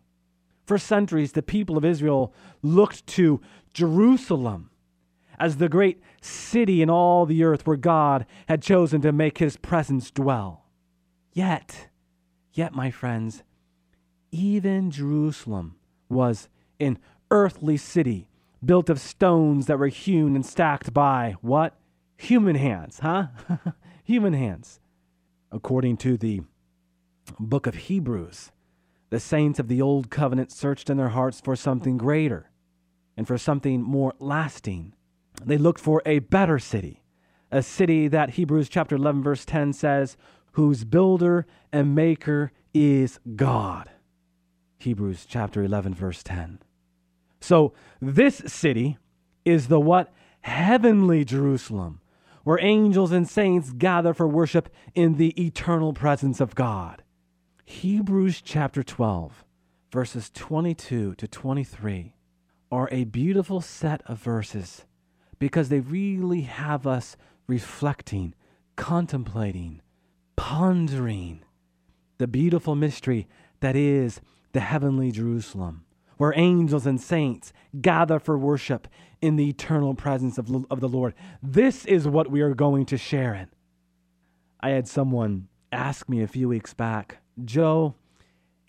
For 0.66 0.78
centuries, 0.78 1.32
the 1.32 1.42
people 1.42 1.76
of 1.76 1.84
Israel 1.84 2.32
looked 2.62 3.06
to 3.08 3.40
Jerusalem 3.74 4.70
as 5.38 5.56
the 5.56 5.68
great 5.68 6.00
city 6.20 6.82
in 6.82 6.90
all 6.90 7.26
the 7.26 7.42
earth 7.42 7.66
where 7.66 7.76
God 7.76 8.26
had 8.48 8.62
chosen 8.62 9.00
to 9.00 9.12
make 9.12 9.38
his 9.38 9.56
presence 9.56 10.10
dwell. 10.10 10.66
Yet, 11.32 11.88
yet, 12.52 12.74
my 12.74 12.90
friends, 12.90 13.42
even 14.30 14.90
Jerusalem 14.90 15.76
was 16.08 16.48
an 16.82 16.98
earthly 17.30 17.76
city 17.76 18.28
built 18.64 18.90
of 18.90 19.00
stones 19.00 19.66
that 19.66 19.78
were 19.78 19.88
hewn 19.88 20.36
and 20.36 20.44
stacked 20.44 20.92
by 20.92 21.34
what? 21.40 21.76
Human 22.16 22.56
hands, 22.56 23.00
huh? 23.00 23.26
Human 24.04 24.32
hands. 24.32 24.80
According 25.50 25.96
to 25.98 26.16
the 26.16 26.42
book 27.38 27.66
of 27.66 27.74
Hebrews, 27.74 28.52
the 29.10 29.20
saints 29.20 29.58
of 29.58 29.68
the 29.68 29.82
old 29.82 30.10
covenant 30.10 30.52
searched 30.52 30.88
in 30.88 30.96
their 30.96 31.10
hearts 31.10 31.40
for 31.40 31.56
something 31.56 31.98
greater 31.98 32.50
and 33.16 33.26
for 33.26 33.36
something 33.36 33.82
more 33.82 34.14
lasting. 34.18 34.94
They 35.44 35.58
looked 35.58 35.80
for 35.80 36.02
a 36.06 36.20
better 36.20 36.58
city, 36.58 37.02
a 37.50 37.62
city 37.62 38.08
that 38.08 38.30
Hebrews 38.30 38.68
chapter 38.68 38.96
11 38.96 39.22
verse 39.22 39.44
10 39.44 39.72
says, 39.72 40.16
whose 40.52 40.84
builder 40.84 41.46
and 41.72 41.94
maker 41.94 42.52
is 42.72 43.18
God. 43.36 43.90
Hebrews 44.78 45.26
chapter 45.28 45.62
11 45.62 45.94
verse 45.94 46.22
10. 46.22 46.60
So 47.42 47.72
this 48.00 48.36
city 48.46 48.98
is 49.44 49.66
the 49.66 49.80
what? 49.80 50.12
Heavenly 50.42 51.24
Jerusalem, 51.24 52.00
where 52.44 52.60
angels 52.60 53.12
and 53.12 53.28
saints 53.28 53.72
gather 53.72 54.14
for 54.14 54.28
worship 54.28 54.68
in 54.94 55.16
the 55.16 55.30
eternal 55.44 55.92
presence 55.92 56.40
of 56.40 56.54
God. 56.54 57.02
Hebrews 57.64 58.42
chapter 58.42 58.82
12, 58.82 59.44
verses 59.92 60.30
22 60.34 61.14
to 61.16 61.28
23 61.28 62.14
are 62.70 62.88
a 62.92 63.04
beautiful 63.04 63.60
set 63.60 64.02
of 64.06 64.18
verses 64.18 64.84
because 65.38 65.68
they 65.68 65.80
really 65.80 66.42
have 66.42 66.86
us 66.86 67.16
reflecting, 67.46 68.34
contemplating, 68.76 69.80
pondering 70.36 71.42
the 72.18 72.28
beautiful 72.28 72.76
mystery 72.76 73.26
that 73.60 73.74
is 73.74 74.20
the 74.52 74.60
heavenly 74.60 75.10
Jerusalem, 75.10 75.84
where 76.22 76.32
angels 76.36 76.86
and 76.86 77.00
saints 77.00 77.52
gather 77.80 78.20
for 78.20 78.38
worship 78.38 78.86
in 79.20 79.34
the 79.34 79.48
eternal 79.48 79.92
presence 79.92 80.38
of, 80.38 80.48
of 80.70 80.78
the 80.78 80.88
Lord. 80.88 81.14
This 81.42 81.84
is 81.84 82.06
what 82.06 82.30
we 82.30 82.42
are 82.42 82.54
going 82.54 82.86
to 82.86 82.96
share 82.96 83.34
in. 83.34 83.48
I 84.60 84.68
had 84.68 84.86
someone 84.86 85.48
ask 85.72 86.08
me 86.08 86.22
a 86.22 86.28
few 86.28 86.48
weeks 86.48 86.74
back, 86.74 87.18
Joe, 87.44 87.96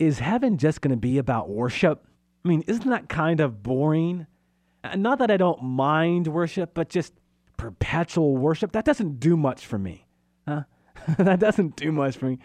is 0.00 0.18
heaven 0.18 0.58
just 0.58 0.80
going 0.80 0.90
to 0.90 0.96
be 0.96 1.16
about 1.16 1.48
worship? 1.48 2.04
I 2.44 2.48
mean, 2.48 2.64
isn't 2.66 2.90
that 2.90 3.08
kind 3.08 3.38
of 3.38 3.62
boring? 3.62 4.26
Not 4.96 5.20
that 5.20 5.30
I 5.30 5.36
don't 5.36 5.62
mind 5.62 6.26
worship, 6.26 6.74
but 6.74 6.88
just 6.88 7.12
perpetual 7.56 8.36
worship, 8.36 8.72
that 8.72 8.84
doesn't 8.84 9.20
do 9.20 9.36
much 9.36 9.64
for 9.64 9.78
me. 9.78 10.08
Huh? 10.48 10.64
that 11.18 11.38
doesn't 11.38 11.76
do 11.76 11.92
much 11.92 12.16
for 12.16 12.26
me. 12.26 12.40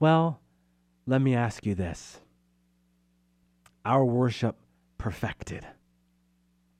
Well, 0.00 0.40
let 1.06 1.22
me 1.22 1.36
ask 1.36 1.64
you 1.64 1.76
this 1.76 2.18
our 3.84 4.04
worship 4.04 4.56
perfected 4.98 5.66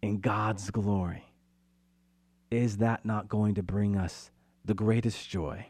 in 0.02 0.20
God's 0.20 0.70
glory, 0.70 1.24
is 2.50 2.78
that 2.78 3.04
not 3.04 3.28
going 3.28 3.54
to 3.54 3.62
bring 3.62 3.96
us 3.96 4.30
the 4.64 4.74
greatest 4.74 5.28
joy? 5.28 5.66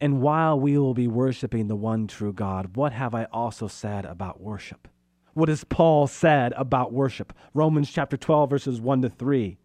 And 0.00 0.20
while 0.20 0.58
we 0.58 0.76
will 0.78 0.94
be 0.94 1.06
worshiping 1.06 1.68
the 1.68 1.76
one 1.76 2.06
true 2.06 2.32
God, 2.32 2.76
what 2.76 2.92
have 2.92 3.14
I 3.14 3.24
also 3.26 3.68
said 3.68 4.04
about 4.04 4.40
worship? 4.40 4.88
What 5.34 5.48
has 5.48 5.64
Paul 5.64 6.06
said 6.06 6.52
about 6.56 6.92
worship? 6.92 7.32
Romans 7.54 7.90
chapter 7.90 8.16
12, 8.16 8.50
verses 8.50 8.80
1 8.80 9.02
to 9.02 9.08
3. 9.08 9.58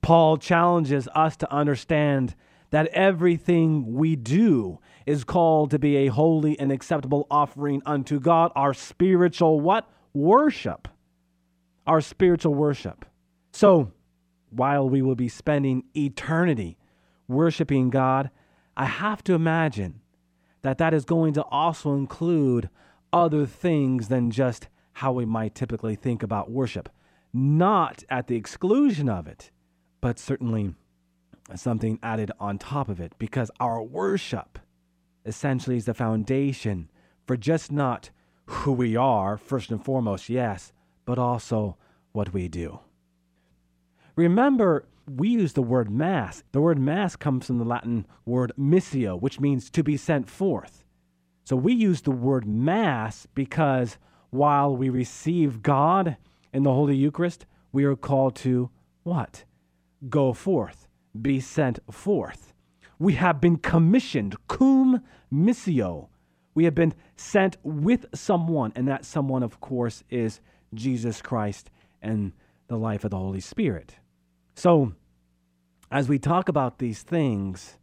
Paul 0.00 0.36
challenges 0.38 1.08
us 1.14 1.36
to 1.36 1.52
understand 1.52 2.34
that 2.70 2.88
everything 2.88 3.94
we 3.94 4.16
do 4.16 4.78
is 5.06 5.24
called 5.24 5.70
to 5.70 5.78
be 5.78 5.96
a 5.96 6.06
holy 6.08 6.58
and 6.58 6.72
acceptable 6.72 7.26
offering 7.30 7.82
unto 7.86 8.18
God, 8.18 8.50
our 8.56 8.74
spiritual 8.74 9.60
what? 9.60 9.88
Worship. 10.12 10.88
Our 11.86 12.00
spiritual 12.00 12.54
worship. 12.54 13.04
So, 13.52 13.92
while 14.50 14.88
we 14.88 15.02
will 15.02 15.14
be 15.14 15.28
spending 15.28 15.84
eternity 15.94 16.76
worshiping 17.28 17.90
God, 17.90 18.30
I 18.76 18.86
have 18.86 19.22
to 19.24 19.34
imagine 19.34 20.00
that 20.62 20.78
that 20.78 20.92
is 20.94 21.04
going 21.04 21.34
to 21.34 21.44
also 21.44 21.94
include 21.94 22.68
other 23.12 23.46
things 23.46 24.08
than 24.08 24.30
just 24.30 24.68
how 24.94 25.12
we 25.12 25.24
might 25.24 25.54
typically 25.54 25.94
think 25.94 26.22
about 26.22 26.50
worship. 26.50 26.88
Not 27.32 28.02
at 28.08 28.26
the 28.26 28.36
exclusion 28.36 29.08
of 29.08 29.26
it, 29.26 29.50
but 30.00 30.18
certainly 30.18 30.74
something 31.54 31.98
added 32.02 32.32
on 32.40 32.58
top 32.58 32.88
of 32.88 33.00
it 33.00 33.12
because 33.18 33.50
our 33.60 33.82
worship 33.82 34.58
essentially 35.24 35.76
is 35.76 35.84
the 35.84 35.94
foundation 35.94 36.90
for 37.26 37.36
just 37.36 37.70
not 37.70 38.10
who 38.46 38.72
we 38.72 38.96
are, 38.96 39.36
first 39.36 39.70
and 39.70 39.84
foremost, 39.84 40.28
yes, 40.28 40.72
but 41.04 41.18
also 41.18 41.76
what 42.12 42.32
we 42.32 42.48
do. 42.48 42.80
Remember, 44.14 44.86
we 45.08 45.28
use 45.28 45.52
the 45.52 45.62
word 45.62 45.90
mass. 45.90 46.42
The 46.52 46.60
word 46.60 46.78
mass 46.78 47.16
comes 47.16 47.46
from 47.46 47.58
the 47.58 47.64
Latin 47.64 48.06
word 48.24 48.52
missio, 48.58 49.20
which 49.20 49.40
means 49.40 49.70
to 49.70 49.82
be 49.82 49.96
sent 49.96 50.28
forth. 50.28 50.84
So 51.44 51.54
we 51.54 51.72
use 51.72 52.02
the 52.02 52.10
word 52.10 52.46
mass 52.46 53.26
because 53.34 53.98
while 54.30 54.76
we 54.76 54.88
receive 54.88 55.62
God 55.62 56.16
in 56.52 56.62
the 56.64 56.72
Holy 56.72 56.96
Eucharist, 56.96 57.46
we 57.72 57.84
are 57.84 57.94
called 57.94 58.34
to 58.36 58.70
what? 59.02 59.44
Go 60.08 60.32
forth 60.32 60.85
be 61.22 61.40
sent 61.40 61.78
forth. 61.90 62.52
We 62.98 63.14
have 63.14 63.40
been 63.40 63.56
commissioned, 63.56 64.36
cum 64.48 65.02
missio. 65.32 66.08
We 66.54 66.64
have 66.64 66.74
been 66.74 66.94
sent 67.16 67.56
with 67.62 68.06
someone, 68.14 68.72
and 68.74 68.88
that 68.88 69.04
someone, 69.04 69.42
of 69.42 69.60
course, 69.60 70.02
is 70.08 70.40
Jesus 70.74 71.20
Christ 71.20 71.70
and 72.00 72.32
the 72.68 72.76
life 72.76 73.04
of 73.04 73.10
the 73.10 73.18
Holy 73.18 73.40
Spirit. 73.40 73.96
So, 74.54 74.92
as 75.90 76.08
we 76.08 76.18
talk 76.18 76.48
about 76.48 76.78
these 76.78 77.02
things, 77.02 77.76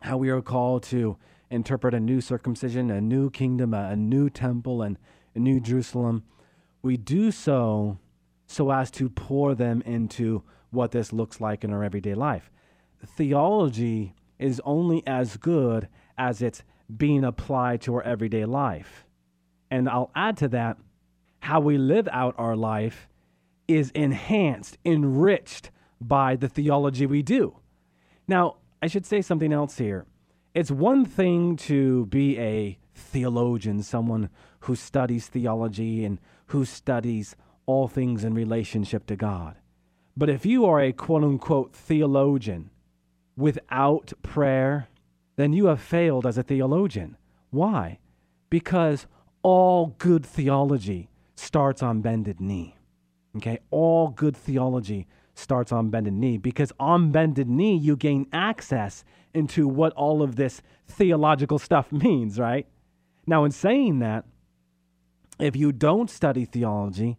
how 0.00 0.16
we 0.16 0.30
are 0.30 0.40
called 0.40 0.84
to 0.84 1.16
interpret 1.50 1.94
a 1.94 2.00
new 2.00 2.20
circumcision, 2.20 2.90
a 2.90 3.00
new 3.00 3.30
kingdom, 3.30 3.74
a, 3.74 3.96
new 3.96 4.30
temple, 4.30 4.82
and 4.82 4.96
a 5.34 5.38
new 5.38 5.60
Jerusalem, 5.60 6.22
we 6.82 6.96
do 6.96 7.30
so 7.30 7.98
so 8.46 8.70
as 8.72 8.90
to 8.90 9.08
pour 9.08 9.54
them 9.54 9.82
into 9.82 10.42
what 10.70 10.92
this 10.92 11.12
looks 11.12 11.40
like 11.40 11.64
in 11.64 11.72
our 11.72 11.84
everyday 11.84 12.14
life. 12.14 12.50
Theology 13.04 14.14
is 14.38 14.60
only 14.64 15.02
as 15.06 15.36
good 15.36 15.88
as 16.16 16.42
it's 16.42 16.62
being 16.96 17.24
applied 17.24 17.80
to 17.82 17.94
our 17.94 18.02
everyday 18.02 18.44
life. 18.44 19.04
And 19.70 19.88
I'll 19.88 20.10
add 20.14 20.36
to 20.38 20.48
that 20.48 20.78
how 21.40 21.60
we 21.60 21.78
live 21.78 22.08
out 22.12 22.34
our 22.38 22.56
life 22.56 23.08
is 23.68 23.90
enhanced, 23.90 24.78
enriched 24.84 25.70
by 26.00 26.36
the 26.36 26.48
theology 26.48 27.06
we 27.06 27.22
do. 27.22 27.56
Now, 28.26 28.56
I 28.82 28.86
should 28.86 29.06
say 29.06 29.22
something 29.22 29.52
else 29.52 29.78
here. 29.78 30.06
It's 30.54 30.70
one 30.70 31.04
thing 31.04 31.56
to 31.56 32.06
be 32.06 32.38
a 32.38 32.78
theologian, 32.94 33.82
someone 33.82 34.30
who 34.60 34.74
studies 34.74 35.28
theology 35.28 36.04
and 36.04 36.20
who 36.46 36.64
studies 36.64 37.36
all 37.66 37.86
things 37.86 38.24
in 38.24 38.34
relationship 38.34 39.06
to 39.06 39.16
God. 39.16 39.56
But 40.16 40.28
if 40.28 40.44
you 40.44 40.64
are 40.66 40.80
a 40.80 40.92
quote 40.92 41.24
unquote 41.24 41.74
theologian 41.74 42.70
without 43.36 44.12
prayer, 44.22 44.88
then 45.36 45.52
you 45.52 45.66
have 45.66 45.80
failed 45.80 46.26
as 46.26 46.36
a 46.36 46.42
theologian. 46.42 47.16
Why? 47.50 47.98
Because 48.50 49.06
all 49.42 49.94
good 49.98 50.26
theology 50.26 51.08
starts 51.34 51.82
on 51.82 52.00
bended 52.02 52.40
knee. 52.40 52.76
Okay? 53.36 53.58
All 53.70 54.08
good 54.08 54.36
theology 54.36 55.06
starts 55.34 55.72
on 55.72 55.88
bended 55.88 56.12
knee 56.12 56.36
because 56.36 56.72
on 56.78 57.10
bended 57.10 57.48
knee 57.48 57.76
you 57.76 57.96
gain 57.96 58.26
access 58.32 59.04
into 59.32 59.66
what 59.66 59.92
all 59.94 60.22
of 60.22 60.36
this 60.36 60.60
theological 60.86 61.58
stuff 61.58 61.90
means, 61.92 62.38
right? 62.38 62.66
Now, 63.26 63.44
in 63.44 63.50
saying 63.50 64.00
that, 64.00 64.24
if 65.38 65.56
you 65.56 65.72
don't 65.72 66.10
study 66.10 66.44
theology, 66.44 67.16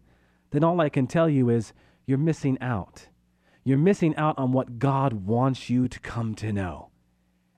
then 0.50 0.62
all 0.62 0.80
I 0.80 0.88
can 0.88 1.06
tell 1.06 1.28
you 1.28 1.48
is 1.48 1.72
you're 2.06 2.18
missing 2.18 2.58
out. 2.60 3.08
You're 3.64 3.78
missing 3.78 4.16
out 4.16 4.38
on 4.38 4.52
what 4.52 4.78
God 4.78 5.12
wants 5.12 5.70
you 5.70 5.88
to 5.88 6.00
come 6.00 6.34
to 6.36 6.52
know. 6.52 6.90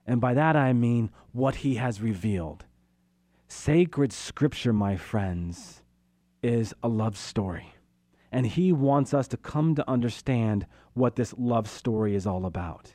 And 0.05 0.21
by 0.21 0.33
that 0.35 0.55
I 0.55 0.73
mean 0.73 1.09
what 1.31 1.55
He 1.55 1.75
has 1.75 2.01
revealed. 2.01 2.65
Sacred 3.47 4.13
Scripture, 4.13 4.73
my 4.73 4.97
friends, 4.97 5.81
is 6.43 6.73
a 6.83 6.87
love 6.87 7.17
story. 7.17 7.73
And 8.31 8.45
He 8.45 8.71
wants 8.71 9.13
us 9.13 9.27
to 9.29 9.37
come 9.37 9.75
to 9.75 9.89
understand 9.89 10.67
what 10.93 11.15
this 11.15 11.33
love 11.37 11.67
story 11.67 12.15
is 12.15 12.27
all 12.27 12.45
about. 12.45 12.93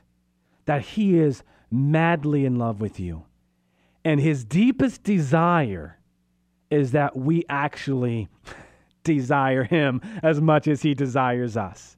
That 0.67 0.83
He 0.83 1.19
is 1.19 1.43
madly 1.71 2.45
in 2.45 2.57
love 2.57 2.81
with 2.81 3.01
you. 3.01 3.25
And 4.05 4.21
His 4.21 4.45
deepest 4.45 5.03
desire 5.03 5.99
is 6.71 6.93
that 6.93 7.17
we 7.17 7.45
actually 7.49 8.29
desire 9.05 9.65
Him 9.65 10.01
as 10.23 10.41
much 10.41 10.69
as 10.69 10.83
He 10.83 10.95
desires 10.95 11.57
us. 11.57 11.97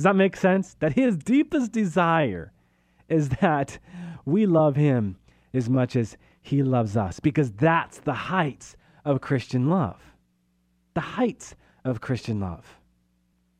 Does 0.00 0.04
that 0.04 0.16
make 0.16 0.34
sense? 0.34 0.76
That 0.78 0.94
his 0.94 1.18
deepest 1.18 1.72
desire 1.72 2.52
is 3.10 3.28
that 3.40 3.78
we 4.24 4.46
love 4.46 4.74
him 4.74 5.18
as 5.52 5.68
much 5.68 5.94
as 5.94 6.16
he 6.40 6.62
loves 6.62 6.96
us, 6.96 7.20
because 7.20 7.52
that's 7.52 7.98
the 7.98 8.14
heights 8.14 8.76
of 9.04 9.20
Christian 9.20 9.68
love. 9.68 10.00
The 10.94 11.02
heights 11.02 11.54
of 11.84 12.00
Christian 12.00 12.40
love. 12.40 12.78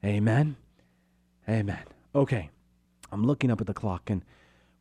Amen. 0.03 0.57
Amen. 1.47 1.85
Okay, 2.15 2.49
I'm 3.13 3.27
looking 3.27 3.51
up 3.51 3.61
at 3.61 3.67
the 3.67 3.75
clock 3.75 4.09
and 4.09 4.25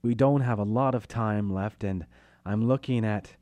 we 0.02 0.16
don't 0.16 0.40
have 0.40 0.60
a 0.60 0.64
lot 0.64 0.96
of 0.96 1.10
time 1.10 1.54
left, 1.54 1.84
and 1.84 2.06
I'm 2.46 2.70
looking 2.70 3.04
at 3.04 3.36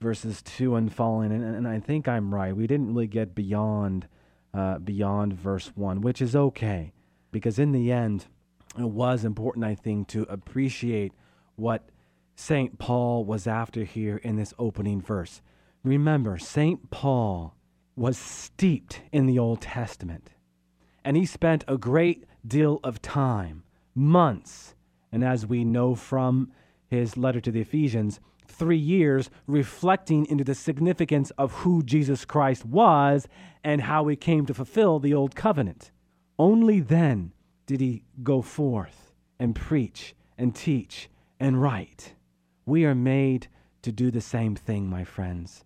verses 0.00 0.42
two 0.42 0.76
and 0.76 0.92
following, 0.92 1.30
and, 1.30 1.44
and 1.44 1.68
I 1.68 1.78
think 1.78 2.08
I'm 2.08 2.34
right. 2.34 2.56
We 2.56 2.66
didn't 2.66 2.88
really 2.88 3.06
get 3.06 3.34
beyond 3.34 4.08
uh, 4.52 4.78
beyond 4.78 5.34
verse 5.34 5.72
one, 5.76 6.00
which 6.00 6.20
is 6.20 6.34
okay 6.34 6.92
because 7.30 7.58
in 7.58 7.72
the 7.72 7.92
end, 7.92 8.26
it 8.78 8.88
was 8.88 9.24
important, 9.24 9.64
I 9.64 9.74
think, 9.74 10.08
to 10.08 10.22
appreciate 10.22 11.12
what 11.56 11.88
St. 12.34 12.78
Paul 12.78 13.24
was 13.24 13.46
after 13.46 13.84
here 13.84 14.16
in 14.16 14.36
this 14.36 14.54
opening 14.58 15.00
verse. 15.00 15.42
Remember, 15.84 16.38
St. 16.38 16.90
Paul 16.90 17.54
was 17.94 18.16
steeped 18.16 19.02
in 19.12 19.26
the 19.26 19.38
Old 19.38 19.60
Testament, 19.60 20.30
and 21.04 21.16
he 21.16 21.26
spent 21.26 21.64
a 21.68 21.76
great 21.76 22.24
deal 22.46 22.80
of 22.82 23.02
time, 23.02 23.62
months, 23.94 24.74
And 25.12 25.24
as 25.24 25.44
we 25.44 25.64
know 25.64 25.94
from 25.94 26.52
his 26.86 27.16
letter 27.16 27.40
to 27.40 27.50
the 27.50 27.60
Ephesians, 27.60 28.20
three 28.50 28.76
years 28.76 29.30
reflecting 29.46 30.26
into 30.26 30.44
the 30.44 30.54
significance 30.54 31.30
of 31.38 31.52
who 31.52 31.82
Jesus 31.82 32.24
Christ 32.24 32.64
was 32.64 33.26
and 33.64 33.82
how 33.82 34.06
he 34.08 34.16
came 34.16 34.46
to 34.46 34.54
fulfill 34.54 34.98
the 34.98 35.14
old 35.14 35.34
covenant. 35.34 35.90
Only 36.38 36.80
then 36.80 37.32
did 37.66 37.80
he 37.80 38.04
go 38.22 38.42
forth 38.42 39.12
and 39.38 39.54
preach 39.54 40.14
and 40.36 40.54
teach 40.54 41.08
and 41.38 41.60
write. 41.60 42.14
We 42.66 42.84
are 42.84 42.94
made 42.94 43.48
to 43.82 43.92
do 43.92 44.10
the 44.10 44.20
same 44.20 44.54
thing, 44.54 44.88
my 44.88 45.04
friends. 45.04 45.64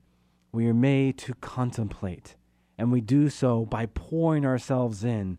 We 0.52 0.66
are 0.68 0.74
made 0.74 1.18
to 1.18 1.34
contemplate, 1.34 2.36
and 2.78 2.92
we 2.92 3.00
do 3.00 3.28
so 3.28 3.64
by 3.64 3.86
pouring 3.86 4.46
ourselves 4.46 5.04
in 5.04 5.38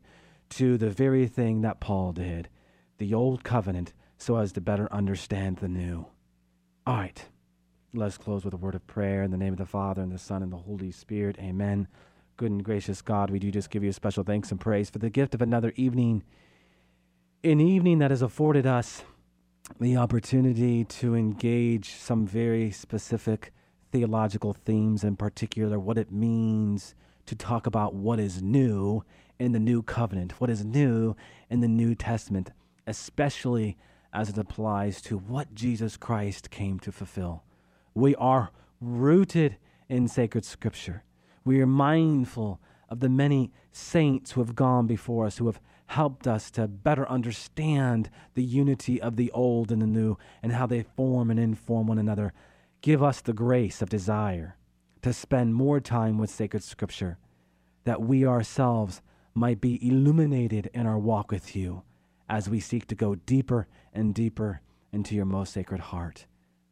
to 0.50 0.78
the 0.78 0.90
very 0.90 1.28
thing 1.28 1.62
that 1.62 1.80
Paul 1.80 2.12
did 2.12 2.50
the 2.98 3.14
old 3.14 3.44
covenant 3.44 3.94
so 4.18 4.38
as 4.38 4.54
to 4.54 4.62
better 4.62 4.92
understand 4.92 5.58
the 5.58 5.68
new. 5.68 6.08
All 6.88 6.96
right, 6.96 7.26
let's 7.98 8.18
close 8.18 8.44
with 8.44 8.54
a 8.54 8.58
word 8.58 8.76
of 8.76 8.86
prayer 8.88 9.24
in 9.24 9.32
the 9.32 9.38
name 9.38 9.54
of 9.54 9.58
the 9.58 9.66
Father, 9.66 10.02
and 10.02 10.12
the 10.12 10.20
Son, 10.20 10.44
and 10.44 10.52
the 10.52 10.58
Holy 10.58 10.92
Spirit. 10.92 11.38
Amen. 11.40 11.88
Good 12.38 12.52
and 12.52 12.64
gracious 12.64 13.02
God, 13.02 13.30
we 13.30 13.40
do 13.40 13.50
just 13.50 13.70
give 13.70 13.84
you 13.84 13.94
special 13.94 14.24
thanks 14.24 14.52
and 14.52 14.60
praise 14.60 14.90
for 14.90 15.00
the 15.00 15.10
gift 15.10 15.34
of 15.34 15.42
another 15.42 15.72
evening, 15.78 16.24
an 17.44 17.62
evening 17.62 18.00
that 18.00 18.12
has 18.12 18.22
afforded 18.22 18.68
us 18.68 19.04
the 19.80 19.96
opportunity 19.96 20.84
to 20.84 21.16
engage 21.16 21.92
some 21.92 22.28
very 22.28 22.70
specific 22.72 23.54
theological 23.94 24.52
themes, 24.54 25.06
in 25.06 25.16
particular, 25.16 25.80
what 25.80 25.98
it 25.98 26.12
means 26.12 26.96
to 27.26 27.36
talk 27.36 27.66
about 27.66 27.94
what 27.94 28.20
is 28.20 28.42
new 28.42 29.04
in 29.40 29.54
the 29.54 29.60
new 29.60 29.82
covenant, 29.82 30.34
what 30.42 30.50
is 30.50 30.66
new 30.66 31.16
in 31.50 31.62
the 31.62 31.68
New 31.70 31.96
Testament, 31.96 32.52
especially 32.86 33.78
as 34.12 34.28
it 34.30 34.38
applies 34.38 35.02
to 35.04 35.18
what 35.18 35.56
Jesus 35.56 35.96
Christ 35.96 36.50
came 36.50 36.78
to 36.80 36.92
fulfill. 36.92 37.45
We 37.96 38.14
are 38.16 38.52
rooted 38.82 39.56
in 39.88 40.10
sacred 40.10 40.44
scripture. 40.44 41.04
We 41.46 41.62
are 41.62 41.66
mindful 41.66 42.60
of 42.90 43.00
the 43.00 43.10
many 43.10 43.54
saints 43.72 44.32
who 44.32 44.42
have 44.42 44.54
gone 44.54 44.86
before 44.86 45.26
us, 45.26 45.38
who 45.38 45.46
have 45.46 45.62
helped 45.88 46.28
us 46.28 46.52
to 46.52 46.68
better 46.68 47.08
understand 47.08 48.10
the 48.34 48.44
unity 48.44 49.02
of 49.02 49.16
the 49.16 49.32
old 49.32 49.72
and 49.72 49.82
the 49.82 49.88
new 49.88 50.18
and 50.44 50.52
how 50.52 50.66
they 50.66 50.84
form 50.84 51.32
and 51.32 51.40
inform 51.40 51.88
one 51.88 51.98
another. 51.98 52.34
Give 52.82 53.02
us 53.02 53.22
the 53.22 53.34
grace 53.34 53.82
of 53.82 53.90
desire 53.90 54.58
to 55.02 55.14
spend 55.14 55.56
more 55.56 55.80
time 55.80 56.18
with 56.18 56.30
sacred 56.30 56.64
scripture, 56.64 57.18
that 57.86 58.02
we 58.02 58.26
ourselves 58.26 59.02
might 59.34 59.62
be 59.62 59.88
illuminated 59.88 60.70
in 60.74 60.86
our 60.86 60.98
walk 60.98 61.32
with 61.32 61.56
you 61.56 61.84
as 62.28 62.50
we 62.50 62.60
seek 62.60 62.88
to 62.88 62.96
go 62.96 63.16
deeper 63.16 63.68
and 63.94 64.14
deeper 64.14 64.62
into 64.92 65.16
your 65.16 65.26
most 65.26 65.54
sacred 65.54 65.80
heart. 65.80 66.26